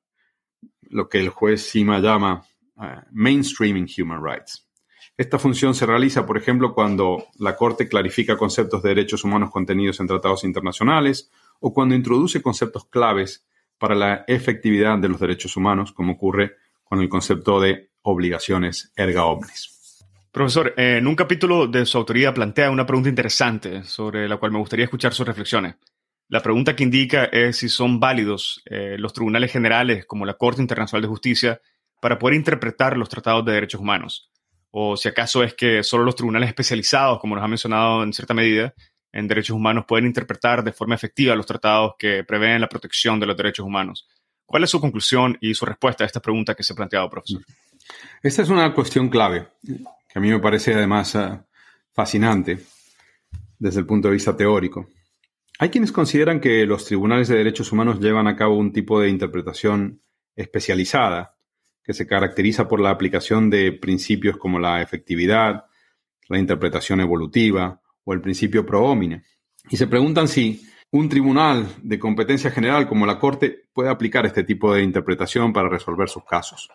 lo 0.90 1.09
que 1.09 1.21
el 1.21 1.31
juez 1.31 1.62
Sima 1.62 2.00
llama 2.00 2.45
eh, 2.83 3.00
mainstreaming 3.12 3.88
human 3.99 4.23
rights. 4.23 4.69
Esta 5.17 5.38
función 5.38 5.75
se 5.75 5.87
realiza, 5.87 6.26
por 6.26 6.37
ejemplo, 6.37 6.75
cuando 6.75 7.28
la 7.38 7.57
Corte 7.57 7.88
clarifica 7.88 8.37
conceptos 8.37 8.83
de 8.83 8.90
derechos 8.90 9.25
humanos 9.25 9.50
contenidos 9.50 10.00
en 10.00 10.07
tratados 10.07 10.45
internacionales 10.45 11.31
o 11.61 11.73
cuando 11.73 11.95
introduce 11.95 12.43
conceptos 12.43 12.85
claves 12.90 13.47
para 13.78 13.95
la 13.95 14.25
efectividad 14.26 14.99
de 14.99 15.09
los 15.09 15.19
derechos 15.19 15.57
humanos, 15.57 15.93
como 15.93 16.12
ocurre 16.12 16.57
con 16.88 17.00
el 17.00 17.09
concepto 17.09 17.61
de 17.61 17.90
obligaciones 18.02 18.92
erga 18.97 19.25
omnes. 19.25 20.04
Profesor, 20.33 20.75
en 20.76 21.07
un 21.07 21.16
capítulo 21.16 21.66
de 21.66 21.85
su 21.85 21.99
autoría 21.99 22.33
plantea 22.33 22.71
una 22.71 22.87
pregunta 22.87 23.09
interesante 23.09 23.83
sobre 23.85 24.28
la 24.28 24.37
cual 24.37 24.52
me 24.52 24.59
gustaría 24.59 24.85
escuchar 24.85 25.12
sus 25.12 25.26
reflexiones. 25.26 25.76
La 26.28 26.42
pregunta 26.42 26.76
que 26.76 26.85
indica 26.85 27.25
es 27.25 27.57
si 27.57 27.68
son 27.68 27.99
válidos 27.99 28.62
eh, 28.66 28.97
los 28.99 29.12
tribunales 29.12 29.50
generales 29.50 30.04
como 30.07 30.26
la 30.26 30.35
Corte 30.35 30.61
Internacional 30.61 31.02
de 31.02 31.09
Justicia 31.09 31.61
para 32.00 32.18
poder 32.18 32.37
interpretar 32.37 32.97
los 32.97 33.09
tratados 33.09 33.45
de 33.45 33.52
derechos 33.52 33.80
humanos. 33.80 34.30
O 34.71 34.97
si 34.97 35.09
acaso 35.09 35.42
es 35.42 35.54
que 35.54 35.83
solo 35.83 36.04
los 36.04 36.14
tribunales 36.14 36.49
especializados, 36.50 37.18
como 37.18 37.35
nos 37.35 37.45
ha 37.45 37.49
mencionado 37.49 38.02
en 38.02 38.12
cierta 38.12 38.35
medida, 38.35 38.75
en 39.12 39.26
derechos 39.26 39.57
humanos 39.57 39.87
pueden 39.88 40.07
interpretar 40.07 40.62
de 40.62 40.73
forma 40.73 40.95
efectiva 40.95 41.35
los 41.35 41.47
tratados 41.47 41.95
que 41.99 42.25
prevén 42.25 42.61
la 42.61 42.68
protección 42.68 43.18
de 43.18 43.26
los 43.26 43.37
derechos 43.37 43.64
humanos. 43.64 44.07
¿Cuál 44.49 44.64
es 44.64 44.71
su 44.71 44.81
conclusión 44.81 45.37
y 45.43 45.52
su 45.52 45.67
respuesta 45.67 46.05
a 46.05 46.07
esta 46.07 46.21
pregunta 46.21 46.55
que 46.55 46.62
se 46.62 46.73
ha 46.73 46.76
planteado, 46.76 47.11
profesor? 47.11 47.43
Esta 48.23 48.40
es 48.40 48.49
una 48.49 48.73
cuestión 48.73 49.11
clave, 49.11 49.47
que 49.62 50.19
a 50.19 50.21
mí 50.23 50.31
me 50.31 50.38
parece 50.38 50.73
además 50.73 51.14
uh, 51.17 51.38
fascinante 51.93 52.59
desde 53.59 53.81
el 53.81 53.87
punto 53.87 54.09
de 54.09 54.14
vista 54.14 54.35
teórico. 54.35 54.88
Hay 55.59 55.69
quienes 55.69 55.93
consideran 55.93 56.40
que 56.40 56.64
los 56.64 56.87
tribunales 56.87 57.28
de 57.28 57.37
derechos 57.37 57.73
humanos 57.73 58.00
llevan 58.00 58.26
a 58.26 58.37
cabo 58.37 58.57
un 58.57 58.73
tipo 58.73 58.99
de 58.99 59.11
interpretación 59.11 60.00
especializada, 60.35 61.37
que 61.85 61.93
se 61.93 62.07
caracteriza 62.07 62.69
por 62.69 62.81
la 62.81 62.88
aplicación 62.88 63.50
de 63.50 63.73
principios 63.73 64.38
como 64.38 64.59
la 64.59 64.81
efectividad, 64.81 65.67
la 66.26 66.38
interpretación 66.38 67.02
evolutiva 67.02 67.83
o 68.02 68.14
el 68.14 68.23
principio 68.23 68.64
pro 68.64 68.83
homine. 68.83 69.25
Y 69.69 69.76
se 69.76 69.88
preguntan 69.88 70.26
si 70.26 70.67
un 70.90 71.09
tribunal 71.09 71.68
de 71.83 71.99
competencia 71.99 72.50
general 72.50 72.88
como 72.88 73.07
la 73.07 73.18
Corte 73.18 73.68
puede 73.73 73.90
aplicar 73.90 74.25
este 74.26 74.45
tipo 74.45 74.73
de 74.73 74.83
interpretación 74.83 75.52
para 75.52 75.68
resolver 75.68 76.09
sus 76.09 76.25
casos. 76.25 76.68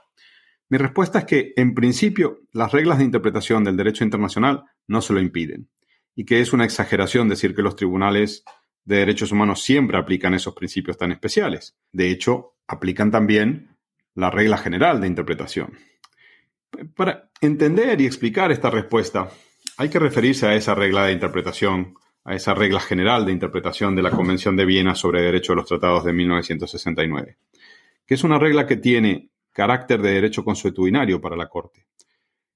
Mi 0.69 0.77
respuesta 0.77 1.19
es 1.19 1.25
que, 1.25 1.53
en 1.55 1.73
principio, 1.73 2.41
las 2.51 2.71
reglas 2.71 2.97
de 2.97 3.03
interpretación 3.03 3.63
del 3.63 3.77
derecho 3.77 4.03
internacional 4.03 4.63
no 4.87 5.01
se 5.01 5.13
lo 5.13 5.19
impiden, 5.19 5.69
y 6.15 6.25
que 6.25 6.41
es 6.41 6.53
una 6.53 6.65
exageración 6.65 7.27
decir 7.27 7.55
que 7.55 7.61
los 7.61 7.75
tribunales 7.75 8.43
de 8.85 8.97
derechos 8.97 9.31
humanos 9.31 9.61
siempre 9.61 9.97
aplican 9.97 10.33
esos 10.33 10.53
principios 10.53 10.97
tan 10.97 11.11
especiales. 11.11 11.77
De 11.91 12.09
hecho, 12.09 12.55
aplican 12.67 13.11
también 13.11 13.77
la 14.15 14.29
regla 14.29 14.57
general 14.57 15.01
de 15.01 15.07
interpretación. 15.07 15.77
Para 16.95 17.29
entender 17.41 18.01
y 18.01 18.05
explicar 18.05 18.51
esta 18.51 18.69
respuesta, 18.69 19.29
hay 19.77 19.89
que 19.89 19.99
referirse 19.99 20.47
a 20.47 20.55
esa 20.55 20.75
regla 20.75 21.05
de 21.05 21.13
interpretación, 21.13 21.95
a 22.25 22.35
esa 22.35 22.53
regla 22.53 22.79
general 22.79 23.25
de 23.25 23.31
interpretación 23.31 23.95
de 23.95 24.01
la 24.01 24.11
Convención 24.11 24.55
de 24.55 24.65
Viena 24.65 24.95
sobre 24.95 25.21
Derecho 25.21 25.53
de 25.53 25.57
los 25.57 25.67
Tratados 25.67 26.05
de 26.05 26.13
1969, 26.13 27.37
que 28.05 28.13
es 28.13 28.23
una 28.23 28.39
regla 28.39 28.65
que 28.65 28.77
tiene 28.77 29.29
carácter 29.51 30.01
de 30.01 30.13
derecho 30.13 30.43
consuetudinario 30.43 31.21
para 31.21 31.35
la 31.35 31.47
Corte. 31.47 31.85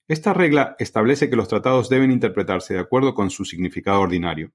Esta 0.07 0.33
regla 0.33 0.75
establece 0.79 1.29
que 1.29 1.35
los 1.35 1.49
tratados 1.49 1.89
deben 1.89 2.11
interpretarse 2.11 2.73
de 2.73 2.79
acuerdo 2.79 3.13
con 3.13 3.29
su 3.29 3.43
significado 3.43 4.01
ordinario, 4.01 4.51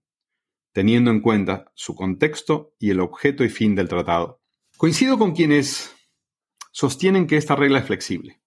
teniendo 0.72 1.10
en 1.10 1.20
cuenta 1.20 1.70
su 1.74 1.94
contexto 1.94 2.74
y 2.78 2.90
el 2.90 3.00
objeto 3.00 3.44
y 3.44 3.50
fin 3.50 3.74
del 3.74 3.88
tratado. 3.88 4.40
Coincido 4.78 5.18
con 5.18 5.34
quienes 5.34 5.94
sostienen 6.72 7.26
que 7.26 7.36
esta 7.36 7.54
regla 7.54 7.80
es 7.80 7.86
flexible, 7.86 8.40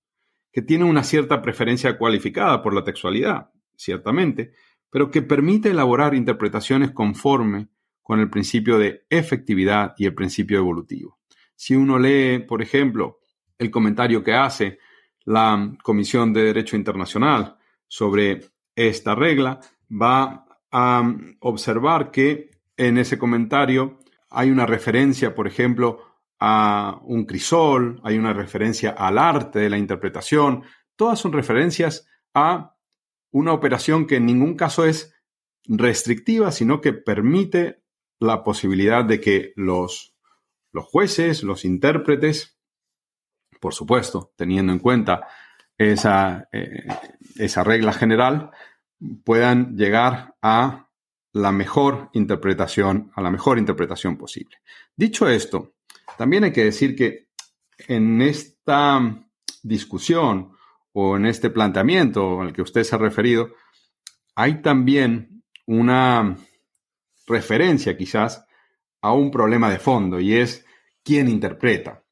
que 0.52 0.64
tiene 0.64 0.86
una 0.86 1.04
cierta 1.04 1.44
preferencia 1.44 1.96
cualificada 1.98 2.64
por 2.64 2.74
la 2.74 2.84
textualidad, 2.84 3.52
ciertamente, 3.76 4.54
pero 4.90 5.12
que 5.12 5.22
permite 5.22 5.72
elaborar 5.72 6.14
interpretaciones 6.14 6.92
conforme 6.92 7.68
con 8.02 8.20
el 8.20 8.30
principio 8.30 8.78
de 8.78 9.06
efectividad 9.10 9.94
y 9.98 10.06
el 10.06 10.14
principio 10.14 10.60
evolutivo. 10.60 11.20
Si 11.56 11.76
uno 11.76 11.98
lee, 11.98 12.40
por 12.40 12.62
ejemplo, 12.62 13.20
el 13.58 13.72
comentario 13.72 14.24
que 14.24 14.34
hace 14.34 14.78
la 15.24 15.74
Comisión 15.84 16.34
de 16.34 16.44
Derecho 16.44 16.76
Internacional 16.76 17.58
sobre 17.88 18.42
esta 18.76 19.16
regla, 19.16 19.60
va 19.90 20.46
a 20.72 21.16
observar 21.40 22.12
que 22.12 22.52
en 22.78 22.98
ese 22.98 23.18
comentario 23.18 24.00
hay 24.30 24.52
una 24.52 24.66
referencia, 24.66 25.34
por 25.34 25.48
ejemplo, 25.48 26.00
a 26.40 27.00
un 27.04 27.26
crisol, 27.26 28.02
hay 28.04 28.18
una 28.18 28.34
referencia 28.34 28.92
al 28.92 29.18
arte 29.18 29.60
de 29.60 29.70
la 29.70 29.78
interpretación, 29.78 30.64
todas 30.96 31.20
son 31.20 31.32
referencias 31.34 32.08
a 32.34 32.75
una 33.36 33.52
operación 33.52 34.08
que 34.08 34.16
en 34.16 34.26
ningún 34.26 34.56
caso 34.56 34.86
es 34.86 35.14
restrictiva, 35.66 36.54
sino 36.54 36.80
que 36.80 36.94
permite 36.94 37.84
la 38.18 38.46
posibilidad 38.46 39.04
de 39.04 39.20
que 39.20 39.52
los, 39.58 40.16
los 40.72 40.86
jueces, 40.86 41.44
los 41.44 41.66
intérpretes, 41.66 42.58
por 43.60 43.74
supuesto, 43.74 44.32
teniendo 44.38 44.72
en 44.72 44.80
cuenta 44.80 45.28
esa, 45.78 46.48
eh, 46.54 46.88
esa 47.36 47.66
regla 47.66 47.92
general, 47.92 48.52
puedan 49.26 49.76
llegar 49.76 50.36
a 50.42 50.88
la 51.34 51.52
mejor 51.52 52.12
interpretación, 52.14 53.12
a 53.16 53.22
la 53.22 53.32
mejor 53.32 53.58
interpretación 53.58 54.16
posible. 54.16 54.60
Dicho 54.96 55.28
esto, 55.28 55.74
también 56.18 56.46
hay 56.46 56.54
que 56.54 56.64
decir 56.64 56.96
que 56.96 57.28
en 57.80 58.22
esta 58.22 59.28
discusión 59.62 60.55
o 60.98 61.18
en 61.18 61.26
este 61.26 61.50
planteamiento 61.50 62.42
al 62.42 62.54
que 62.54 62.62
usted 62.62 62.84
se 62.84 62.96
ha 62.96 62.98
referido, 62.98 63.50
hay 64.34 64.62
también 64.62 65.44
una 65.68 66.38
referencia 67.28 67.98
quizás 67.98 68.46
a 69.02 69.12
un 69.12 69.30
problema 69.30 69.70
de 69.70 69.78
fondo 69.78 70.22
y 70.22 70.36
es 70.36 70.66
quién 71.04 71.28
interpreta. 71.28 72.06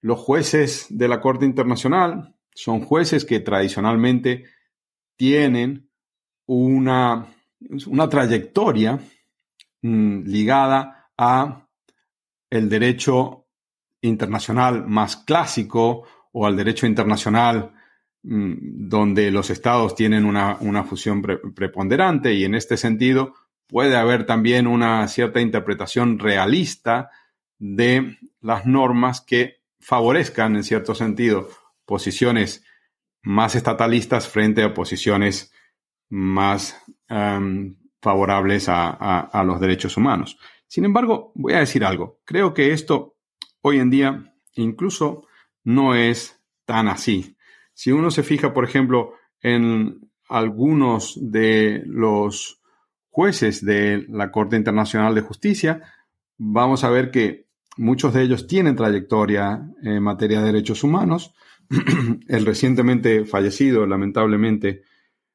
Los 0.00 0.20
jueces 0.20 0.86
de 0.88 1.06
la 1.06 1.20
Corte 1.20 1.44
Internacional 1.44 2.34
son 2.54 2.80
jueces 2.80 3.26
que 3.26 3.40
tradicionalmente 3.40 4.44
tienen 5.16 5.90
una, 6.46 7.26
una 7.86 8.08
trayectoria 8.08 9.00
mm, 9.82 10.22
ligada 10.24 11.10
a 11.18 11.68
el 12.48 12.70
derecho 12.70 13.48
internacional 14.00 14.86
más 14.86 15.18
clásico 15.18 16.06
o 16.32 16.46
al 16.46 16.56
derecho 16.56 16.86
internacional 16.86 17.74
donde 18.26 19.30
los 19.30 19.50
estados 19.50 19.94
tienen 19.94 20.24
una, 20.24 20.84
fusión 20.84 21.22
preponderante 21.22 22.32
y 22.32 22.44
en 22.44 22.54
este 22.54 22.78
sentido 22.78 23.34
puede 23.66 23.96
haber 23.96 24.24
también 24.24 24.66
una 24.66 25.06
cierta 25.08 25.42
interpretación 25.42 26.18
realista 26.18 27.10
de 27.58 28.18
las 28.40 28.64
normas 28.64 29.20
que 29.20 29.60
favorezcan 29.78 30.56
en 30.56 30.64
cierto 30.64 30.94
sentido 30.94 31.48
posiciones 31.84 32.64
más 33.22 33.56
estatalistas 33.56 34.26
frente 34.26 34.62
a 34.62 34.72
posiciones 34.72 35.52
más 36.08 36.82
em, 37.08 37.76
favorables 38.00 38.68
a 38.68 39.42
los 39.46 39.60
derechos 39.60 39.98
humanos. 39.98 40.38
Sin 40.66 40.86
embargo, 40.86 41.32
voy 41.34 41.52
a 41.52 41.60
decir 41.60 41.84
algo. 41.84 42.20
Creo 42.24 42.54
que 42.54 42.72
esto 42.72 43.16
hoy 43.60 43.78
en 43.78 43.90
día 43.90 44.34
incluso 44.54 45.26
no 45.62 45.94
es 45.94 46.42
tan 46.64 46.88
así. 46.88 47.33
Si 47.74 47.92
uno 47.92 48.10
se 48.10 48.22
fija, 48.22 48.54
por 48.54 48.64
ejemplo, 48.64 49.12
en 49.40 50.10
algunos 50.28 51.18
de 51.20 51.82
los 51.86 52.62
jueces 53.10 53.64
de 53.64 54.06
la 54.08 54.30
Corte 54.30 54.56
Internacional 54.56 55.14
de 55.14 55.20
Justicia, 55.20 55.82
vamos 56.38 56.84
a 56.84 56.90
ver 56.90 57.10
que 57.10 57.46
muchos 57.76 58.14
de 58.14 58.22
ellos 58.22 58.46
tienen 58.46 58.76
trayectoria 58.76 59.68
en 59.82 60.02
materia 60.02 60.40
de 60.40 60.46
derechos 60.46 60.82
humanos. 60.82 61.34
el 62.28 62.46
recientemente 62.46 63.24
fallecido, 63.24 63.86
lamentablemente, 63.86 64.82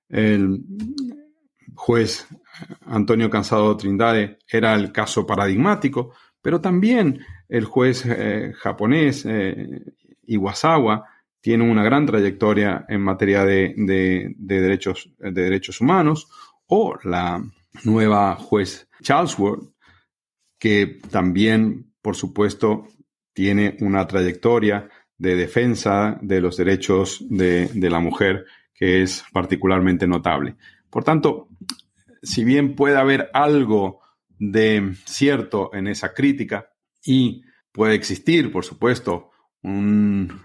el 0.08 0.64
juez 1.76 2.28
Antonio 2.86 3.30
Cansado 3.30 3.76
Trindade 3.78 4.40
era 4.48 4.76
el 4.76 4.92
caso 4.92 5.26
paradigmático, 5.26 6.14
pero 6.42 6.62
también 6.62 7.20
el 7.48 7.66
juez 7.66 8.06
eh, 8.06 8.54
japonés 8.56 9.26
eh, 9.26 9.84
Iwasawa 10.26 11.06
tiene 11.42 11.70
una 11.70 11.84
gran 11.84 12.06
trayectoria 12.06 12.86
en 12.90 13.02
materia 13.02 13.44
de, 13.44 13.74
derechos, 14.38 15.10
de 15.18 15.32
derechos 15.32 15.82
humanos, 15.82 16.28
o 16.68 16.98
la 17.04 17.44
nueva 17.84 18.36
juez 18.36 18.88
Charlesworth, 19.02 19.74
que 20.58 21.00
también, 21.10 21.94
por 22.02 22.16
supuesto, 22.16 22.88
tiene 23.34 23.78
una 23.80 24.06
trayectoria 24.06 24.90
de 25.18 25.36
defensa 25.36 26.18
de 26.22 26.42
los 26.42 26.58
derechos 26.58 27.26
de, 27.30 27.68
de 27.68 27.90
la 27.90 28.00
mujer 28.00 28.46
que 28.74 29.02
es 29.02 29.24
particularmente 29.32 30.08
notable. 30.08 30.56
Por 30.90 31.04
tanto, 31.04 31.50
si 32.22 32.44
bien 32.44 32.76
puede 32.76 32.98
haber 32.98 33.30
algo 33.34 34.02
de 34.38 34.94
cierto 35.06 35.74
en 35.74 35.88
esa 35.88 36.14
crítica 36.14 36.72
y 37.04 37.44
puede 37.72 37.96
existir, 37.96 38.52
por 38.52 38.64
supuesto, 38.64 39.32
un 39.62 40.42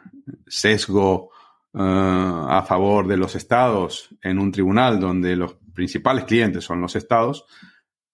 sesgo 0.46 1.30
eh, 1.72 1.78
a 1.80 2.64
favor 2.66 3.06
de 3.06 3.16
los 3.16 3.34
estados 3.34 4.08
en 4.22 4.38
un 4.38 4.52
tribunal 4.52 5.00
donde 5.00 5.36
los 5.36 5.54
principales 5.74 6.24
clientes 6.24 6.64
son 6.64 6.80
los 6.80 6.96
estados, 6.96 7.46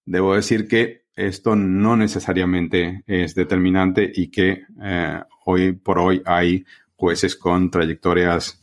debo 0.04 0.34
decir 0.34 0.66
que 0.66 1.04
esto 1.14 1.54
no 1.56 1.96
necesariamente 1.96 3.04
es 3.06 3.34
determinante 3.34 4.10
y 4.14 4.30
que 4.30 4.64
eh, 4.82 5.20
hoy 5.44 5.72
por 5.72 5.98
hoy 5.98 6.22
hay 6.24 6.64
jueces 6.96 7.36
con 7.36 7.70
trayectorias 7.70 8.62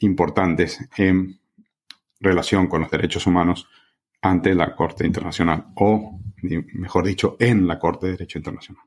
importantes 0.00 0.88
en 0.96 1.38
relación 2.20 2.66
con 2.66 2.82
los 2.82 2.90
derechos 2.90 3.26
humanos 3.26 3.68
ante 4.20 4.54
la 4.54 4.74
Corte 4.74 5.06
Internacional 5.06 5.66
o, 5.76 6.18
mejor 6.42 7.04
dicho, 7.04 7.36
en 7.38 7.66
la 7.66 7.78
Corte 7.78 8.06
de 8.06 8.12
Derecho 8.12 8.38
Internacional. 8.38 8.84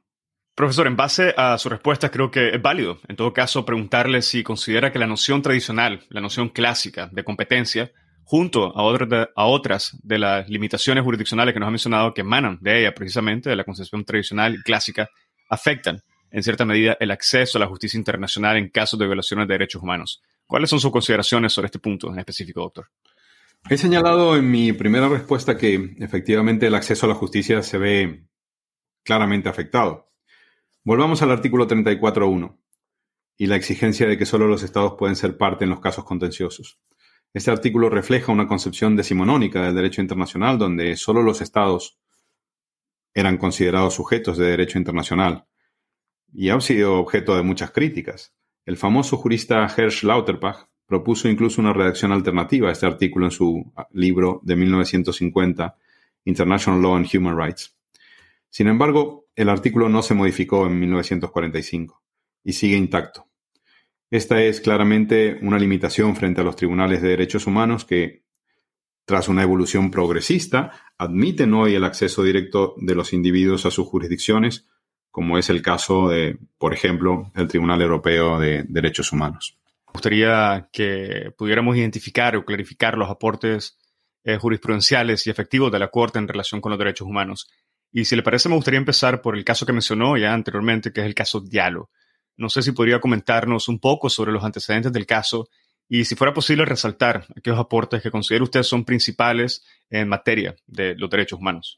Profesor, 0.56 0.88
en 0.88 0.96
base 0.96 1.34
a 1.36 1.58
su 1.58 1.68
respuesta, 1.68 2.10
creo 2.10 2.32
que 2.32 2.56
es 2.56 2.62
válido, 2.62 3.00
en 3.10 3.18
todo 3.18 3.34
caso, 3.34 3.66
preguntarle 3.66 4.22
si 4.22 4.42
considera 4.42 4.94
que 4.94 5.00
la 5.00 5.06
noción 5.06 5.42
tradicional, 5.42 6.06
la 6.08 6.22
noción 6.22 6.48
clásica 6.48 7.10
de 7.12 7.26
competencia, 7.26 7.92
junto 8.24 8.74
a, 8.76 9.46
otras 9.46 9.98
de 10.02 10.18
las 10.18 10.48
limitaciones 10.48 11.04
jurisdiccionales 11.04 11.54
que 11.54 11.60
nos 11.60 11.68
ha 11.68 11.72
mencionado 11.72 12.14
que 12.14 12.22
emanan 12.22 12.58
de 12.62 12.80
ella 12.80 12.96
precisamente, 12.96 13.50
de 13.50 13.58
la 13.58 13.66
concepción 13.66 14.06
tradicional 14.06 14.56
y 14.56 14.64
clásica, 14.64 15.10
afectan 15.50 16.02
en 16.32 16.42
cierta 16.42 16.64
medida 16.64 16.96
el 17.02 17.12
acceso 17.12 17.58
a 17.58 17.62
la 17.62 17.68
justicia 17.68 17.98
internacional 17.98 18.56
en 18.56 18.70
casos 18.70 18.98
de 18.98 19.08
violaciones 19.08 19.50
de 19.50 19.54
derechos 19.54 19.84
humanos. 19.84 20.24
¿Cuáles 20.48 20.70
son 20.70 20.80
sus 20.80 20.92
consideraciones 20.92 21.52
sobre 21.52 21.66
este 21.66 21.80
punto 21.80 22.12
en 22.12 22.20
específico, 22.20 22.62
doctor? 22.62 22.88
He 23.70 23.78
señalado 23.78 24.38
en 24.38 24.50
mi 24.50 24.72
primera 24.72 25.10
respuesta 25.10 25.58
que 25.58 25.96
efectivamente 26.00 26.68
el 26.68 26.76
acceso 26.76 27.06
a 27.06 27.10
la 27.10 27.16
justicia 27.16 27.62
se 27.62 27.78
ve 27.78 28.24
claramente 29.04 29.50
afectado. 29.50 30.12
Volvamos 30.88 31.24
al 31.24 31.32
artículo 31.32 31.68
34.1 31.68 32.60
y 33.38 33.48
la 33.48 33.56
exigencia 33.56 34.06
de 34.08 34.20
que 34.20 34.28
solo 34.28 34.48
los 34.48 34.62
estados 34.62 34.94
pueden 35.00 35.16
ser 35.16 35.36
parte 35.36 35.64
en 35.64 35.72
los 35.72 35.80
casos 35.80 36.06
contenciosos. 36.06 36.80
Este 37.34 37.50
artículo 37.50 37.90
refleja 37.90 38.32
una 38.32 38.48
concepción 38.48 38.96
decimonónica 38.96 39.64
del 39.64 39.74
derecho 39.74 40.02
internacional 40.02 40.60
donde 40.60 40.96
solo 40.96 41.24
los 41.24 41.42
estados 41.42 41.98
eran 43.16 43.38
considerados 43.38 43.96
sujetos 43.96 44.38
de 44.38 44.46
derecho 44.46 44.78
internacional 44.78 45.48
y 46.32 46.50
ha 46.50 46.62
sido 46.62 47.00
objeto 47.00 47.36
de 47.36 47.42
muchas 47.42 47.72
críticas. 47.72 48.36
El 48.64 48.78
famoso 48.78 49.18
jurista 49.18 49.66
Hersch 49.66 50.04
Lauterbach 50.04 50.68
propuso 50.86 51.28
incluso 51.28 51.62
una 51.62 51.74
redacción 51.74 52.12
alternativa 52.12 52.70
a 52.70 52.74
este 52.74 52.86
artículo 52.86 53.26
en 53.26 53.32
su 53.32 53.74
libro 53.92 54.40
de 54.44 54.56
1950, 54.56 55.78
International 56.26 56.80
Law 56.80 56.96
and 56.96 57.08
Human 57.12 57.36
Rights. 57.36 57.76
Sin 58.52 58.68
embargo, 58.68 59.25
el 59.36 59.50
artículo 59.50 59.90
no 59.90 60.02
se 60.02 60.14
modificó 60.14 60.66
en 60.68 60.80
1945 60.80 62.02
y 62.44 62.54
sigue 62.54 62.78
intacto. 62.78 63.28
Esta 64.10 64.42
es 64.42 64.62
claramente 64.62 65.40
una 65.42 65.58
limitación 65.60 66.16
frente 66.16 66.42
a 66.42 66.44
los 66.44 66.56
tribunales 66.56 67.02
de 67.02 67.10
derechos 67.10 67.48
humanos 67.48 67.86
que, 67.86 68.24
tras 69.06 69.28
una 69.28 69.44
evolución 69.44 69.92
progresista, 69.92 70.72
admiten 70.98 71.54
hoy 71.54 71.76
el 71.76 71.84
acceso 71.84 72.24
directo 72.24 72.76
de 72.78 72.96
los 72.96 73.14
individuos 73.14 73.66
a 73.66 73.72
sus 73.72 73.88
jurisdicciones, 73.88 74.68
como 75.12 75.38
es 75.38 75.50
el 75.50 75.62
caso 75.62 76.10
de, 76.10 76.38
por 76.58 76.74
ejemplo, 76.74 77.32
el 77.36 77.48
Tribunal 77.48 77.82
Europeo 77.82 78.40
de 78.40 78.64
Derechos 78.68 79.12
Humanos 79.12 79.58
gustaría 79.96 80.68
que 80.74 81.32
pudiéramos 81.38 81.78
identificar 81.78 82.36
o 82.36 82.44
clarificar 82.44 82.98
los 82.98 83.10
aportes 83.10 83.78
eh, 84.26 84.38
jurisprudenciales 84.38 85.26
y 85.26 85.30
efectivos 85.30 85.72
de 85.72 85.80
la 85.80 85.88
Corte 85.88 86.20
en 86.20 86.28
relación 86.28 86.60
con 86.60 86.72
los 86.72 86.80
derechos 86.80 87.08
humanos. 87.08 87.48
Y 87.96 88.04
si 88.04 88.18
le 88.18 88.24
parece, 88.24 88.50
me 88.50 88.56
gustaría 88.56 88.78
empezar 88.78 89.22
por 89.22 89.38
el 89.38 89.46
caso 89.46 89.66
que 89.66 89.72
mencionó 89.72 90.18
ya 90.18 90.34
anteriormente, 90.34 90.92
que 90.92 91.00
es 91.00 91.06
el 91.06 91.16
caso 91.16 91.40
Diallo. 91.40 91.90
No 92.36 92.50
sé 92.50 92.62
si 92.62 92.74
podría 92.74 93.00
comentarnos 93.00 93.70
un 93.70 93.80
poco 93.80 94.10
sobre 94.10 94.34
los 94.34 94.44
antecedentes 94.44 94.92
del 94.92 95.06
caso 95.06 95.48
y 95.88 96.04
si 96.04 96.16
fuera 96.16 96.34
posible 96.34 96.66
resaltar 96.66 97.26
aquellos 97.38 97.60
aportes 97.60 98.02
que 98.02 98.12
considera 98.12 98.44
usted 98.44 98.64
son 98.64 98.84
principales 98.84 99.64
en 99.90 100.10
materia 100.10 100.56
de 100.68 100.96
los 100.96 101.10
derechos 101.10 101.40
humanos. 101.40 101.78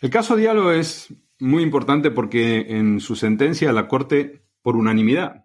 El 0.00 0.10
caso 0.10 0.34
Diallo 0.34 0.72
es 0.72 1.14
muy 1.38 1.62
importante 1.62 2.10
porque 2.10 2.66
en 2.68 2.98
su 2.98 3.14
sentencia 3.14 3.72
la 3.72 3.86
Corte, 3.86 4.42
por 4.60 4.74
unanimidad, 4.74 5.44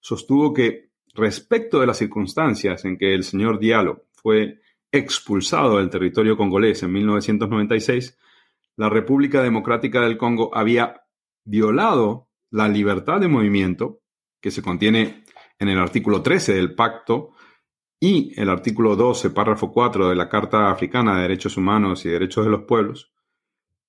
sostuvo 0.00 0.52
que 0.52 0.90
Respecto 1.14 1.80
de 1.80 1.86
las 1.86 1.98
circunstancias 1.98 2.84
en 2.84 2.96
que 2.96 3.14
el 3.14 3.24
señor 3.24 3.58
Diallo 3.58 4.04
fue 4.12 4.60
expulsado 4.92 5.78
del 5.78 5.90
territorio 5.90 6.36
congolés 6.36 6.82
en 6.82 6.92
1996, 6.92 8.16
la 8.80 8.88
República 8.88 9.42
Democrática 9.42 10.00
del 10.00 10.16
Congo 10.16 10.56
había 10.56 11.02
violado 11.44 12.30
la 12.50 12.66
libertad 12.66 13.20
de 13.20 13.28
movimiento 13.28 14.00
que 14.40 14.50
se 14.50 14.62
contiene 14.62 15.22
en 15.58 15.68
el 15.68 15.78
artículo 15.78 16.22
13 16.22 16.54
del 16.54 16.74
pacto 16.74 17.32
y 18.00 18.32
el 18.40 18.48
artículo 18.48 18.96
12, 18.96 19.28
párrafo 19.30 19.70
4 19.70 20.08
de 20.08 20.16
la 20.16 20.30
Carta 20.30 20.70
Africana 20.70 21.14
de 21.16 21.22
Derechos 21.22 21.58
Humanos 21.58 22.06
y 22.06 22.08
Derechos 22.08 22.46
de 22.46 22.50
los 22.50 22.62
Pueblos, 22.62 23.12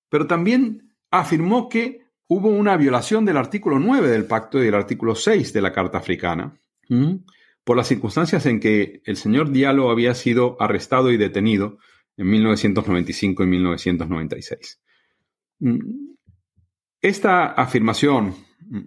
pero 0.10 0.28
también 0.28 0.94
afirmó 1.10 1.70
que 1.70 2.02
hubo 2.28 2.50
una 2.50 2.76
violación 2.76 3.24
del 3.24 3.38
artículo 3.38 3.80
9 3.80 4.10
del 4.10 4.26
pacto 4.26 4.60
y 4.60 4.66
del 4.66 4.76
artículo 4.76 5.16
6 5.16 5.54
de 5.54 5.62
la 5.62 5.72
Carta 5.72 6.00
Africana, 6.00 6.60
por 7.64 7.78
las 7.78 7.88
circunstancias 7.88 8.46
en 8.46 8.60
que 8.60 9.02
el 9.06 9.16
señor 9.16 9.52
Diallo 9.52 9.90
había 9.90 10.14
sido 10.16 10.58
arrestado 10.60 11.12
y 11.12 11.16
detenido 11.16 11.78
en 12.22 12.30
1995 12.30 13.44
y 13.44 13.48
1996. 13.48 14.82
Mm, 15.60 15.80
esta 17.02 17.48
afirmación 17.48 18.36
mm, 18.60 18.80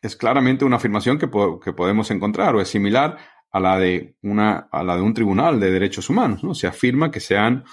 es 0.00 0.16
claramente 0.16 0.64
una 0.64 0.76
afirmación 0.76 1.18
que, 1.18 1.28
podemos 1.28 2.10
encontrar 2.10 2.54
o 2.54 2.60
es 2.60 2.68
similar 2.68 3.18
a 3.50 3.60
la 3.60 3.78
de, 3.78 4.16
una, 4.22 4.68
a 4.72 4.82
la 4.82 4.96
de 4.96 5.02
un 5.02 5.12
tribunal 5.12 5.60
de 5.60 5.70
derechos 5.70 6.08
humanos. 6.08 6.42
¿no? 6.42 6.54
Se 6.54 6.66
afirma 6.66 7.10
que 7.10 7.20
se 7.20 7.36
han 7.36 7.64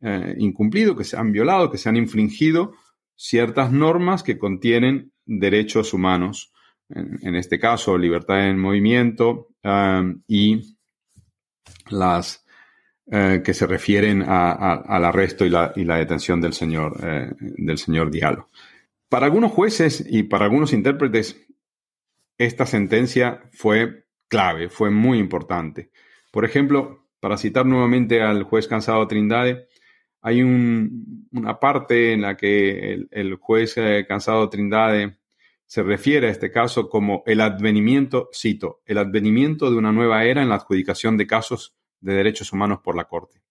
eh, 0.00 0.34
incumplido, 0.38 0.96
que 0.96 1.04
se 1.04 1.18
han 1.18 1.32
violado, 1.32 1.70
que 1.70 1.78
se 1.78 1.88
han 1.88 1.96
infringido 1.96 2.72
ciertas 3.16 3.70
normas 3.70 4.22
que 4.22 4.38
contienen 4.38 5.12
derechos 5.26 5.92
humanos 5.92 6.52
en, 6.88 7.34
este 7.34 7.58
caso 7.58 7.98
libertad 7.98 8.48
en 8.48 8.60
movimiento 8.60 9.48
um, 9.64 10.22
y 10.28 10.76
las 11.90 12.45
eh, 13.08 13.40
que 13.44 13.54
se 13.54 13.68
refieren 13.68 14.22
al 14.22 15.04
arresto 15.04 15.44
y 15.44 15.48
la, 15.48 15.72
detención 15.76 16.40
del 16.40 16.52
señor, 16.52 16.98
eh, 17.04 17.30
del 17.38 17.78
señor 17.78 18.10
Diallo. 18.10 18.48
Para 19.08 19.26
algunos 19.26 19.52
jueces 19.52 20.04
y 20.08 20.24
para 20.24 20.46
algunos 20.46 20.72
intérpretes, 20.72 21.46
esta 22.36 22.66
sentencia 22.66 23.48
fue 23.52 24.06
clave, 24.26 24.68
fue 24.68 24.90
muy 24.90 25.18
importante. 25.18 25.90
Por 26.32 26.44
ejemplo, 26.44 27.06
para 27.20 27.36
citar 27.36 27.64
nuevamente 27.64 28.22
al 28.22 28.42
juez 28.42 28.66
Cansado 28.66 29.06
Trindade, 29.06 29.68
hay 30.20 30.42
una 30.42 31.60
parte 31.60 32.12
en 32.12 32.22
la 32.22 32.36
que 32.36 33.06
el, 33.08 33.36
juez 33.36 33.74
eh, 33.76 34.04
Cansado 34.08 34.50
Trindade 34.50 35.18
se 35.64 35.84
refiere 35.84 36.26
a 36.26 36.30
este 36.30 36.50
caso 36.50 36.88
como 36.88 37.22
el 37.26 37.40
advenimiento, 37.40 38.30
cito, 38.34 38.82
el 38.84 38.98
advenimiento 38.98 39.70
de 39.70 39.76
una 39.76 39.92
nueva 39.92 40.24
era 40.24 40.42
en 40.42 40.48
la 40.48 40.56
adjudicación 40.56 41.16
de 41.16 41.28
casos 41.28 41.76
de 42.00 42.14
derechos 42.14 42.52
humanos 42.52 42.80
por 42.82 42.96
la 42.96 43.04
Corte. 43.04 43.42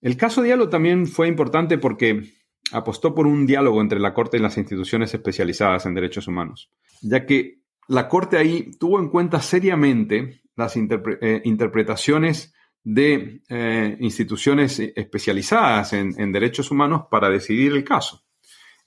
El 0.00 0.16
caso 0.16 0.42
Diálogo 0.42 0.70
también 0.70 1.06
fue 1.06 1.28
importante 1.28 1.78
porque 1.78 2.34
apostó 2.72 3.14
por 3.14 3.26
un 3.26 3.46
diálogo 3.46 3.80
entre 3.80 3.98
la 3.98 4.14
Corte 4.14 4.36
y 4.36 4.40
las 4.40 4.56
instituciones 4.58 5.12
especializadas 5.14 5.86
en 5.86 5.94
derechos 5.94 6.28
humanos, 6.28 6.70
ya 7.00 7.26
que 7.26 7.62
la 7.88 8.08
Corte 8.08 8.36
ahí 8.36 8.70
tuvo 8.78 8.98
en 9.00 9.08
cuenta 9.08 9.40
seriamente 9.40 10.42
las 10.56 10.76
eh, 10.76 11.42
interpretaciones 11.44 12.54
de 12.84 13.42
eh, 13.48 13.96
instituciones 14.00 14.78
especializadas 14.78 15.92
en 15.92 16.32
derechos 16.32 16.70
humanos 16.70 17.02
para 17.10 17.28
decidir 17.28 17.72
el 17.72 17.84
caso. 17.84 18.24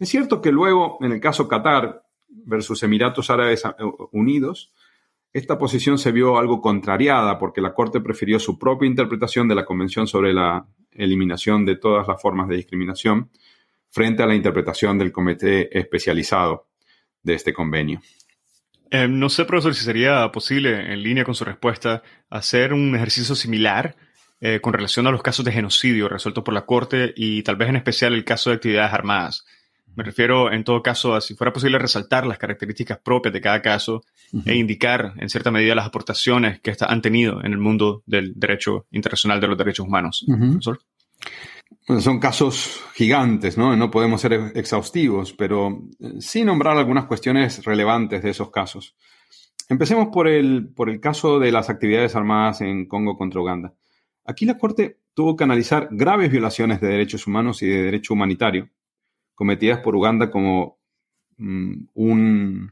Es 0.02 0.10
cierto 0.10 0.42
que 0.42 0.52
luego, 0.52 0.98
en 1.02 1.12
el 1.12 1.20
caso 1.20 1.48
Qatar 1.48 2.04
versus 2.28 2.82
Emiratos 2.82 3.30
Árabes 3.30 3.62
Unidos, 4.12 4.74
esta 5.34 5.58
posición 5.58 5.98
se 5.98 6.12
vio 6.12 6.38
algo 6.38 6.62
contrariada 6.62 7.38
porque 7.38 7.62
la 7.62 7.74
Corte 7.74 8.02
prefirió 8.02 8.40
su 8.40 8.60
propia 8.60 8.88
interpretación 8.88 9.48
de 9.48 9.56
la 9.56 9.66
Convención 9.66 10.08
sobre 10.08 10.34
la 10.34 10.66
eliminación 10.92 11.66
de 11.66 11.78
todas 11.78 12.08
las 12.08 12.22
formas 12.22 12.50
de 12.50 12.58
discriminación 12.58 13.30
frente 13.90 14.24
a 14.24 14.26
la 14.26 14.36
interpretación 14.36 14.98
del 14.98 15.12
Comité 15.12 15.78
Especializado 15.78 16.68
de 17.24 17.36
este 17.36 17.54
convenio. 17.54 18.02
Eh, 18.90 19.08
no 19.08 19.30
sé, 19.30 19.46
profesor, 19.46 19.74
si 19.74 19.86
sería 19.86 20.30
posible, 20.34 20.94
en 20.94 21.02
línea 21.02 21.24
con 21.24 21.36
su 21.36 21.46
respuesta, 21.46 22.04
hacer 22.30 22.74
un 22.74 22.94
ejercicio 22.94 23.36
similar 23.36 23.96
eh, 24.42 24.60
con 24.60 24.74
relación 24.74 25.08
a 25.08 25.12
los 25.12 25.22
casos 25.22 25.46
de 25.46 25.54
genocidio 25.54 26.10
resueltos 26.10 26.44
por 26.44 26.54
la 26.54 26.66
Corte 26.66 27.14
y 27.16 27.42
tal 27.44 27.56
vez 27.56 27.70
en 27.70 27.78
especial 27.78 28.14
el 28.14 28.26
caso 28.26 28.50
de 28.50 28.58
actividades 28.58 28.94
armadas. 28.94 29.46
Me 29.96 30.04
refiero, 30.04 30.52
en 30.52 30.64
todo 30.64 30.82
caso, 30.82 31.16
a 31.16 31.22
si 31.22 31.36
fuera 31.36 31.52
posible 31.52 31.78
resaltar 31.78 32.26
las 32.26 32.38
características 32.38 33.00
propias 33.00 33.34
de 33.34 33.42
cada 33.42 33.62
caso 33.62 34.04
e 34.46 34.56
indicar, 34.56 35.14
en 35.18 35.30
cierta 35.30 35.52
medida, 35.52 35.76
las 35.76 35.88
aportaciones 35.88 36.62
que 36.62 36.74
han 36.80 37.02
tenido 37.02 37.44
en 37.44 37.52
el 37.52 37.58
mundo 37.58 38.04
del 38.06 38.34
derecho 38.36 38.88
internacional 38.92 39.42
de 39.42 39.48
los 39.48 39.58
derechos 39.58 39.86
humanos. 39.86 40.26
son 42.00 42.20
casos 42.20 42.84
gigantes, 42.94 43.58
¿no? 43.58 43.76
No 43.76 43.92
podemos 43.92 44.22
ser 44.22 44.52
exhaustivos, 44.56 45.34
pero 45.34 45.84
eh, 46.00 46.14
sí 46.20 46.44
nombrar 46.44 46.78
algunas 46.78 47.06
cuestiones 47.06 47.64
relevantes 47.66 48.24
de 48.24 48.30
esos 48.30 48.50
casos. 48.50 48.96
Empecemos 49.68 50.10
por 50.12 50.28
el, 50.28 50.70
por 50.70 50.90
el 50.90 51.00
caso 51.00 51.40
de 51.40 51.52
las 51.52 51.70
actividades 51.70 52.16
armadas 52.16 52.62
en 52.62 52.88
Congo 52.88 53.18
contra 53.18 53.42
Uganda. 53.42 53.74
Aquí 54.26 54.46
la 54.46 54.58
Corte 54.58 55.00
tuvo 55.14 55.36
que 55.36 55.44
analizar 55.44 55.90
graves 55.92 56.32
violaciones 56.32 56.80
de 56.80 56.88
derechos 56.88 57.28
humanos 57.28 57.62
y 57.62 57.68
de 57.68 57.84
derecho 57.84 58.14
humanitario 58.14 58.70
cometidas 59.42 59.80
por 59.80 59.96
Uganda 59.96 60.30
como 60.30 60.78
mm, 61.38 61.86
un, 61.96 62.72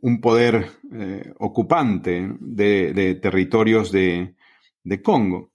un 0.00 0.20
poder 0.20 0.70
eh, 0.92 1.32
ocupante 1.40 2.32
de, 2.38 3.18
territorios 3.20 3.90
de, 3.90 4.36
Congo. 5.02 5.50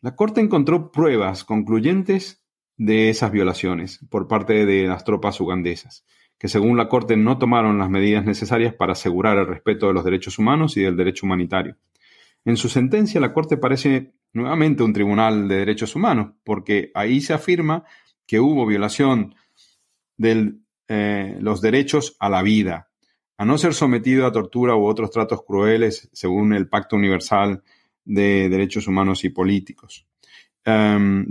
La 0.00 0.14
Corte 0.14 0.40
encontró 0.40 0.92
pruebas 0.92 1.42
concluyentes 1.42 2.44
de 2.76 3.10
esas 3.10 3.32
violaciones 3.32 3.98
por 4.10 4.28
parte 4.28 4.64
de 4.64 4.86
las 4.86 5.02
tropas 5.02 5.40
ugandesas, 5.40 6.06
que 6.38 6.46
según 6.46 6.76
la 6.76 6.88
Corte 6.88 7.16
no 7.16 7.38
tomaron 7.38 7.78
las 7.78 7.90
medidas 7.90 8.24
necesarias 8.24 8.74
para 8.74 8.92
asegurar 8.92 9.38
el 9.38 9.48
respeto 9.48 9.88
de 9.88 9.94
los 9.94 10.04
derechos 10.04 10.38
humanos 10.38 10.76
y 10.76 10.82
del 10.82 10.96
derecho 10.96 11.26
humanitario. 11.26 11.74
En 12.44 12.56
su 12.56 12.68
sentencia, 12.68 13.20
la 13.20 13.32
Corte 13.32 13.56
parece 13.56 14.12
nuevamente 14.32 14.84
un 14.84 14.92
tribunal 14.92 15.48
de 15.48 15.56
derechos 15.56 15.96
humanos, 15.96 16.34
porque 16.44 16.92
ahí 16.94 17.20
se 17.20 17.34
afirma 17.34 17.82
que 18.26 18.40
hubo 18.40 18.66
violación 18.66 19.34
de 20.16 20.54
eh, 20.88 21.36
los 21.40 21.60
derechos 21.60 22.16
a 22.20 22.28
la 22.28 22.42
vida, 22.42 22.90
a 23.38 23.44
no 23.44 23.58
ser 23.58 23.74
sometido 23.74 24.26
a 24.26 24.32
tortura 24.32 24.74
u 24.74 24.86
otros 24.86 25.10
tratos 25.10 25.42
crueles 25.44 26.08
según 26.12 26.54
el 26.54 26.68
Pacto 26.68 26.96
Universal 26.96 27.62
de 28.04 28.48
Derechos 28.48 28.86
Humanos 28.86 29.24
y 29.24 29.30
Políticos. 29.30 30.06
Em, 30.64 31.26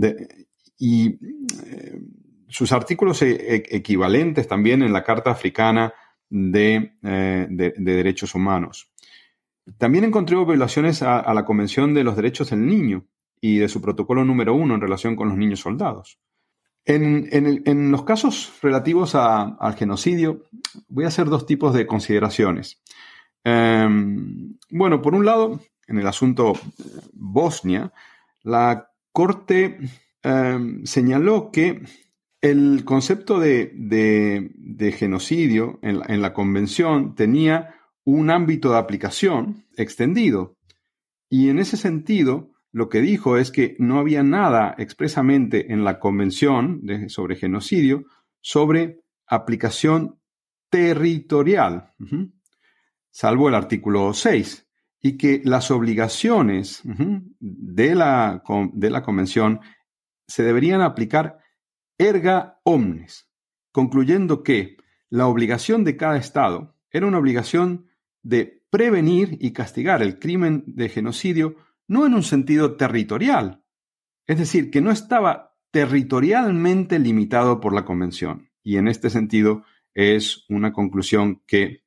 y 0.77 1.07
eh, 1.07 2.01
sus 2.47 2.71
artículos 2.71 3.21
e, 3.21 3.31
e, 3.31 3.63
equivalentes 3.71 4.47
también 4.47 4.81
en 4.81 4.93
la 4.93 5.03
Carta 5.03 5.31
Africana 5.31 5.93
de, 6.29 6.93
eh, 7.03 7.47
Derechos 7.49 8.35
Humanos. 8.35 8.91
También 9.77 10.03
encontró 10.03 10.45
violaciones 10.45 11.01
a, 11.01 11.33
la 11.33 11.45
Convención 11.45 11.93
de 11.93 12.03
los 12.03 12.15
Derechos 12.15 12.51
del 12.51 12.65
Niño 12.65 13.07
y 13.41 13.57
de 13.57 13.67
su 13.67 13.81
protocolo 13.81 14.23
número 14.23 14.53
uno 14.53 14.75
en 14.75 14.81
relación 14.81 15.15
con 15.15 15.29
los 15.29 15.37
niños 15.37 15.59
soldados. 15.59 16.19
En, 16.85 17.91
los 17.91 18.03
casos 18.03 18.53
relativos 18.61 19.15
al 19.15 19.75
genocidio, 19.75 20.43
voy 20.87 21.05
a 21.05 21.07
hacer 21.07 21.27
dos 21.27 21.45
tipos 21.45 21.73
de 21.73 21.87
consideraciones. 21.87 22.81
Em, 23.43 24.57
bueno, 24.69 25.01
por 25.01 25.15
un 25.15 25.25
lado, 25.25 25.59
en 25.87 25.99
el 25.99 26.07
asunto 26.07 26.53
eh, 26.53 26.83
Bosnia, 27.13 27.91
la 28.43 28.91
Corte 29.11 29.79
em, 30.23 30.85
señaló 30.85 31.49
que 31.51 31.81
el 32.41 32.85
concepto 32.85 33.39
de, 33.39 34.93
genocidio 34.97 35.79
en 35.81 36.21
la, 36.21 36.33
Convención 36.33 37.15
tenía 37.15 37.75
un 38.03 38.29
ámbito 38.29 38.71
de 38.71 38.77
aplicación 38.77 39.65
extendido. 39.75 40.55
Y 41.27 41.49
en 41.49 41.57
ese 41.57 41.75
sentido, 41.75 42.51
lo 42.75 42.89
que 42.89 42.99
dijo 42.99 43.37
es 43.37 43.51
que 43.51 43.77
no 43.79 43.99
había 43.99 44.21
nada 44.21 44.75
expresamente 44.77 45.71
en 45.71 45.85
la 45.85 45.97
Convención 45.97 46.81
sobre 47.07 47.37
genocidio 47.37 48.03
sobre 48.41 48.99
aplicación 49.27 50.19
territorial, 50.69 51.93
salvo 53.11 53.47
el 53.47 53.55
artículo 53.55 54.13
6, 54.13 54.67
y 55.01 55.15
que 55.15 55.41
las 55.45 55.71
obligaciones 55.71 56.81
de, 57.39 57.95
la, 57.95 58.43
de 58.73 58.89
la 58.89 59.03
Convención 59.03 59.61
se 60.27 60.43
deberían 60.43 60.81
aplicar 60.81 61.39
erga 61.97 62.59
omnes, 62.65 63.31
concluyendo 63.71 64.43
que 64.43 64.75
la 65.09 65.27
obligación 65.27 65.85
de 65.85 65.95
cada 65.95 66.17
Estado 66.17 66.75
era 66.91 67.07
una 67.07 67.19
obligación 67.19 67.85
de 68.21 68.65
prevenir 68.69 69.37
y 69.39 69.53
castigar 69.53 70.01
el 70.01 70.19
crimen 70.19 70.65
de 70.67 70.89
genocidio 70.89 71.55
no 71.87 72.05
en 72.05 72.13
un 72.13 72.23
sentido 72.23 72.75
territorial, 72.75 73.63
es 74.27 74.37
decir, 74.37 74.71
que 74.71 74.81
no 74.81 74.91
estaba 74.91 75.55
territorialmente 75.71 76.99
limitado 76.99 77.59
por 77.59 77.73
la 77.73 77.85
Convención. 77.85 78.49
Y 78.63 78.77
en 78.77 78.87
este 78.87 79.09
sentido 79.09 79.63
es 79.93 80.45
una 80.49 80.73
conclusión 80.73 81.41
que 81.45 81.83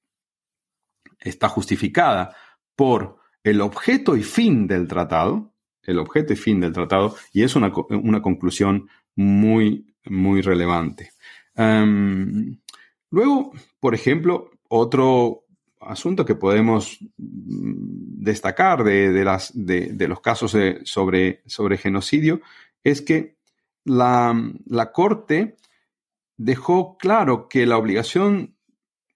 está 1.18 1.48
justificada 1.48 2.36
por 2.76 3.18
el 3.42 3.60
objeto 3.60 4.16
y 4.16 4.22
fin 4.22 4.66
del 4.66 4.86
tratado, 4.86 5.54
el 5.82 5.98
objeto 5.98 6.32
y 6.32 6.36
fin 6.36 6.60
del 6.60 6.72
tratado, 6.72 7.16
y 7.32 7.42
es 7.42 7.56
una, 7.56 7.72
conclusión 7.72 8.88
muy, 9.16 9.94
muy 10.04 10.42
relevante. 10.42 11.10
Em, 11.54 12.60
luego, 13.10 13.52
por 13.80 13.94
ejemplo, 13.94 14.50
otro 14.68 15.44
asunto 15.80 16.24
que 16.24 16.34
podemos 16.34 16.98
mm, 17.16 18.22
destacar 18.22 18.84
de, 18.84 20.08
los 20.08 20.20
casos 20.20 20.56
sobre, 20.84 21.42
sobre, 21.46 21.78
genocidio 21.78 22.40
es 22.84 23.02
que 23.02 23.36
la, 23.84 24.34
Corte 24.92 25.56
dejó 26.36 26.96
claro 26.98 27.48
que 27.48 27.66
la 27.66 27.78
obligación, 27.78 28.56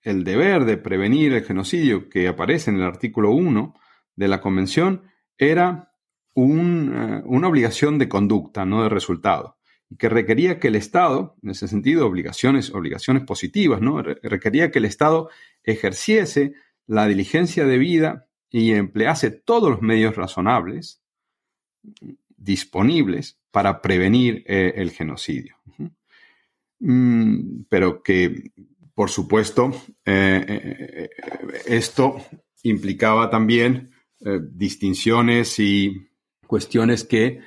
el 0.03 0.25
deber 0.25 0.65
de 0.65 0.77
prevenir 0.77 1.33
el 1.33 1.45
genocidio 1.45 2.09
que 2.09 2.29
aparece 2.29 2.71
en 2.71 2.77
el 2.77 2.85
artículo 2.85 3.31
1 3.31 3.75
de 4.17 4.29
la 4.29 4.41
Convención 4.41 5.03
era 5.39 5.93
eh, 6.35 6.41
una 6.41 7.49
obligación 7.49 7.99
de 7.99 8.09
conducta, 8.09 8.65
no 8.65 8.83
de 8.83 8.89
resultado 8.89 9.57
y 9.93 9.97
que 9.97 10.09
requería 10.09 10.59
que 10.59 10.69
el 10.69 10.77
Estado, 10.77 11.37
en 11.43 11.51
ese 11.51 11.69
sentido, 11.69 12.07
obligaciones, 12.07 12.71
obligaciones 12.71 13.25
positivas, 13.25 13.83
¿no? 13.83 14.01
Requería 14.03 14.71
que 14.71 14.79
el 14.79 14.87
Estado 14.87 15.29
ejerciese 15.63 16.55
la 16.87 17.07
diligencia 17.07 17.67
debida 17.67 18.27
y 18.49 18.73
emplease 18.73 19.31
todos 19.31 19.71
los 19.71 19.83
medios 19.83 20.17
razonables 20.17 21.03
disponibles 22.29 23.39
para 23.51 23.83
prevenir 23.83 24.45
eh, 24.47 24.73
el 24.77 24.93
genocidio. 24.93 25.57
Mm, 26.79 27.65
pero 27.69 28.03
que, 28.03 28.51
por 28.95 29.11
supuesto, 29.11 29.73
eh, 30.07 30.45
eh, 30.47 31.11
esto 31.67 32.17
implicaba 32.63 33.29
también 33.29 33.91
distinciones 34.53 35.59
y 35.59 36.09
cuestiones 36.47 37.03
que 37.05 37.41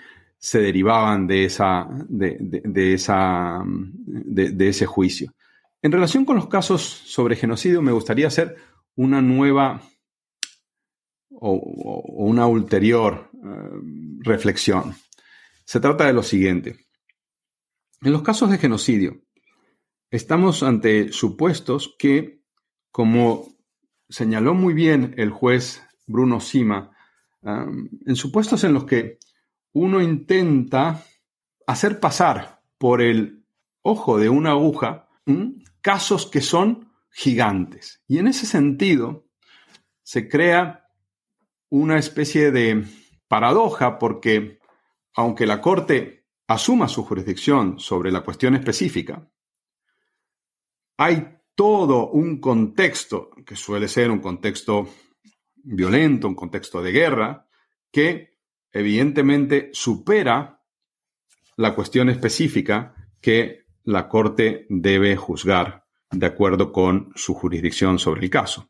se 0.46 0.62
derivaban 0.62 1.26
de, 1.26 1.46
esa, 1.46 1.88
de, 2.08 2.94
esa, 2.94 3.64
de, 3.66 4.68
ese 4.70 4.86
juicio. 4.86 5.34
En 5.82 5.92
relación 5.92 6.24
con 6.24 6.36
los 6.36 6.48
casos 6.48 6.84
sobre 6.84 7.36
genocidio, 7.36 7.82
me 7.82 7.92
gustaría 7.92 8.28
hacer 8.28 8.56
una 8.94 9.24
nueva 9.24 9.82
o, 11.32 11.54
una 12.18 12.46
ulterior 12.46 13.32
eh, 13.34 14.20
reflexión. 14.20 14.94
Se 15.66 15.80
trata 15.80 16.06
de 16.06 16.14
lo 16.14 16.22
siguiente. 16.22 16.76
En 18.02 18.12
los 18.12 18.22
casos 18.22 18.52
de 18.52 18.60
genocidio, 18.60 19.24
estamos 20.12 20.62
ante 20.62 21.12
supuestos 21.12 21.96
que, 21.98 22.44
como 22.92 23.48
señaló 24.10 24.54
muy 24.54 24.76
bien 24.76 25.16
el 25.18 25.32
juez 25.32 25.82
Bruno 26.06 26.40
Sima, 26.40 26.96
eh, 27.42 27.66
en 28.06 28.16
supuestos 28.16 28.64
en 28.64 28.74
los 28.76 28.86
que 28.86 29.18
uno 29.76 30.02
intenta 30.02 31.04
hacer 31.68 32.00
pasar 32.00 32.62
por 32.78 33.02
el 33.02 33.46
ojo 33.82 34.18
de 34.18 34.30
una 34.30 34.52
aguja 34.52 35.10
casos 35.82 36.28
que 36.28 36.40
son 36.42 36.94
gigantes. 37.12 38.02
Y 38.08 38.20
en 38.20 38.28
ese 38.28 38.46
sentido 38.46 39.28
se 40.02 40.30
crea 40.30 40.88
una 41.70 41.98
especie 41.98 42.52
de 42.52 42.86
paradoja 43.28 44.00
porque 44.00 44.60
aunque 45.14 45.46
la 45.46 45.60
Corte 45.60 46.26
asuma 46.48 46.88
su 46.88 47.04
jurisdicción 47.04 47.78
sobre 47.78 48.12
la 48.12 48.22
cuestión 48.22 48.56
específica, 48.56 49.30
hay 50.98 51.38
todo 51.54 52.12
un 52.12 52.40
contexto 52.40 53.30
que 53.46 53.58
suele 53.58 53.90
ser 53.90 54.10
un 54.10 54.20
contexto 54.20 54.88
violento, 55.56 56.30
un 56.30 56.36
contexto 56.36 56.82
de 56.82 56.92
guerra, 56.92 57.48
que 57.92 58.35
evidentemente 58.76 59.70
supera 59.72 60.62
la 61.56 61.74
cuestión 61.74 62.10
específica 62.10 62.94
que 63.22 63.68
la 63.86 64.10
Corte 64.10 64.66
debe 64.70 65.16
juzgar 65.16 65.86
de 66.12 66.26
acuerdo 66.26 66.74
con 66.74 67.14
su 67.16 67.34
jurisdicción 67.34 68.00
sobre 68.00 68.26
el 68.26 68.30
caso. 68.30 68.70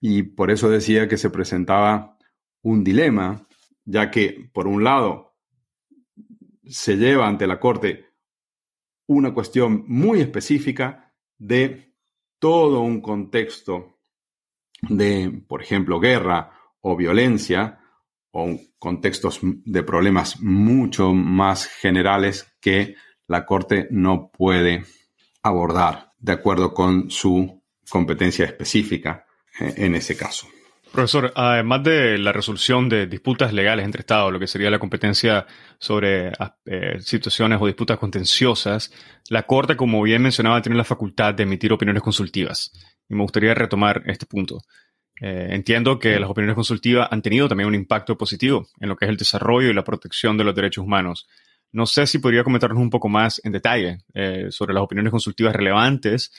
Y 0.00 0.24
por 0.24 0.50
eso 0.50 0.68
decía 0.68 1.06
que 1.06 1.16
se 1.16 1.30
presentaba 1.30 2.18
un 2.62 2.82
dilema, 2.82 3.46
ya 3.84 4.10
que, 4.10 4.50
por 4.52 4.66
un 4.66 4.82
lado, 4.82 5.36
se 6.66 6.96
lleva 6.96 7.28
ante 7.28 7.46
la 7.46 7.60
Corte 7.60 8.06
una 9.06 9.32
cuestión 9.32 9.84
muy 9.86 10.20
específica 10.20 11.14
de 11.38 11.94
todo 12.40 12.80
un 12.80 13.00
contexto 13.00 14.00
de, 14.82 15.44
por 15.46 15.62
ejemplo, 15.62 16.00
guerra 16.00 16.50
o 16.80 16.96
violencia, 16.96 17.80
o 18.32 18.58
contextos 18.84 19.40
de 19.42 19.82
problemas 19.82 20.40
mucho 20.40 21.14
más 21.14 21.66
generales 21.66 22.54
que 22.60 22.96
la 23.26 23.46
Corte 23.46 23.88
no 23.90 24.30
puede 24.30 24.84
abordar 25.42 26.10
de 26.18 26.32
acuerdo 26.32 26.74
con 26.74 27.10
su 27.10 27.62
competencia 27.88 28.44
específica 28.44 29.24
eh, 29.58 29.72
en 29.78 29.94
ese 29.94 30.16
caso. 30.16 30.46
Profesor, 30.92 31.32
además 31.34 31.82
de 31.82 32.18
la 32.18 32.32
resolución 32.32 32.88
de 32.90 33.06
disputas 33.06 33.54
legales 33.54 33.86
entre 33.86 34.00
Estados, 34.00 34.32
lo 34.32 34.38
que 34.38 34.46
sería 34.46 34.70
la 34.70 34.78
competencia 34.78 35.46
sobre 35.78 36.28
eh, 36.66 37.00
situaciones 37.00 37.58
o 37.60 37.66
disputas 37.66 37.98
contenciosas, 37.98 38.92
la 39.30 39.44
Corte, 39.44 39.76
como 39.76 40.02
bien 40.02 40.22
mencionaba, 40.22 40.60
tiene 40.60 40.76
la 40.76 40.84
facultad 40.84 41.34
de 41.34 41.44
emitir 41.44 41.72
opiniones 41.72 42.02
consultivas 42.02 42.70
y 43.08 43.14
me 43.14 43.22
gustaría 43.22 43.54
retomar 43.54 44.02
este 44.06 44.26
punto. 44.26 44.60
Eh, 45.20 45.48
entiendo 45.50 45.98
que 45.98 46.18
las 46.18 46.28
opiniones 46.28 46.56
consultivas 46.56 47.08
han 47.10 47.22
tenido 47.22 47.48
también 47.48 47.68
un 47.68 47.74
impacto 47.74 48.18
positivo 48.18 48.66
en 48.80 48.88
lo 48.88 48.96
que 48.96 49.04
es 49.04 49.10
el 49.10 49.16
desarrollo 49.16 49.68
y 49.68 49.74
la 49.74 49.84
protección 49.84 50.36
de 50.36 50.44
los 50.44 50.54
derechos 50.54 50.84
humanos. 50.84 51.28
No 51.72 51.86
sé 51.86 52.06
si 52.06 52.18
podría 52.18 52.44
comentarnos 52.44 52.80
un 52.80 52.90
poco 52.90 53.08
más 53.08 53.40
en 53.44 53.52
detalle 53.52 53.98
eh, 54.12 54.46
sobre 54.50 54.74
las 54.74 54.82
opiniones 54.82 55.10
consultivas 55.10 55.54
relevantes 55.54 56.32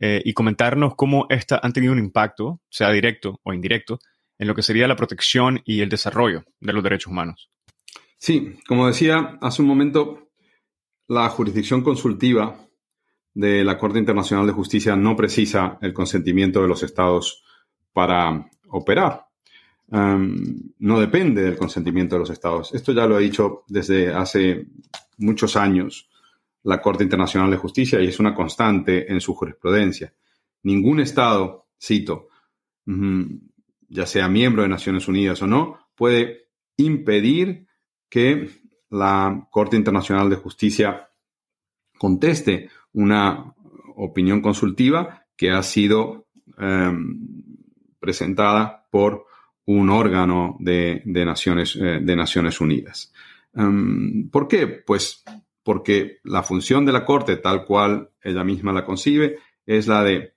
eh, 0.00 0.20
y 0.24 0.32
comentarnos 0.32 0.94
cómo 0.96 1.26
estas 1.28 1.60
han 1.62 1.72
tenido 1.72 1.92
un 1.92 1.98
impacto, 1.98 2.60
sea 2.68 2.90
directo 2.90 3.40
o 3.42 3.52
indirecto, 3.52 4.00
en 4.38 4.48
lo 4.48 4.54
que 4.54 4.62
sería 4.62 4.88
la 4.88 4.96
protección 4.96 5.62
y 5.64 5.80
el 5.80 5.88
desarrollo 5.88 6.44
de 6.60 6.72
los 6.72 6.82
derechos 6.82 7.12
humanos. 7.12 7.50
Sí, 8.18 8.56
como 8.66 8.86
decía 8.86 9.38
hace 9.40 9.62
un 9.62 9.68
momento, 9.68 10.30
la 11.08 11.28
jurisdicción 11.28 11.82
consultiva 11.82 12.56
de 13.34 13.64
la 13.64 13.78
Corte 13.78 13.98
Internacional 13.98 14.46
de 14.46 14.52
Justicia 14.52 14.96
no 14.96 15.16
precisa 15.16 15.78
el 15.80 15.92
consentimiento 15.92 16.62
de 16.62 16.68
los 16.68 16.82
estados 16.82 17.42
para 17.92 18.48
operar. 18.68 19.26
Um, 19.88 20.72
no 20.78 20.98
depende 20.98 21.42
del 21.42 21.56
consentimiento 21.56 22.14
de 22.14 22.20
los 22.20 22.30
estados. 22.30 22.74
Esto 22.74 22.92
ya 22.92 23.06
lo 23.06 23.16
ha 23.16 23.20
dicho 23.20 23.64
desde 23.68 24.12
hace 24.12 24.66
muchos 25.18 25.56
años 25.56 26.08
la 26.62 26.80
Corte 26.80 27.04
Internacional 27.04 27.50
de 27.50 27.56
Justicia 27.56 28.00
y 28.00 28.06
es 28.06 28.18
una 28.18 28.34
constante 28.34 29.12
en 29.12 29.20
su 29.20 29.34
jurisprudencia. 29.34 30.14
Ningún 30.62 31.00
estado, 31.00 31.66
cito, 31.80 32.28
ya 33.88 34.06
sea 34.06 34.28
miembro 34.28 34.62
de 34.62 34.68
Naciones 34.68 35.08
Unidas 35.08 35.42
o 35.42 35.46
no, 35.46 35.78
puede 35.94 36.48
impedir 36.76 37.66
que 38.08 38.48
la 38.90 39.48
Corte 39.50 39.76
Internacional 39.76 40.30
de 40.30 40.36
Justicia 40.36 41.08
conteste 41.98 42.70
una 42.92 43.54
opinión 43.96 44.40
consultiva 44.40 45.26
que 45.36 45.50
ha 45.50 45.62
sido 45.62 46.26
em, 46.58 47.51
presentada 48.02 48.84
por 48.90 49.26
un 49.64 49.88
órgano 49.88 50.56
de, 50.58 51.02
Naciones, 51.06 51.76
eh, 51.76 52.00
de 52.02 52.16
Naciones, 52.16 52.60
Unidas. 52.60 53.12
Em, 53.54 54.28
¿Por 54.28 54.48
qué? 54.48 54.66
Pues 54.66 55.22
porque 55.62 56.18
la 56.24 56.42
función 56.42 56.84
de 56.84 56.92
la 56.92 57.04
Corte, 57.04 57.36
tal 57.36 57.64
cual 57.64 58.10
ella 58.20 58.42
misma 58.42 58.72
la 58.72 58.84
concibe, 58.84 59.38
es 59.64 59.86
la 59.86 60.02
de 60.02 60.34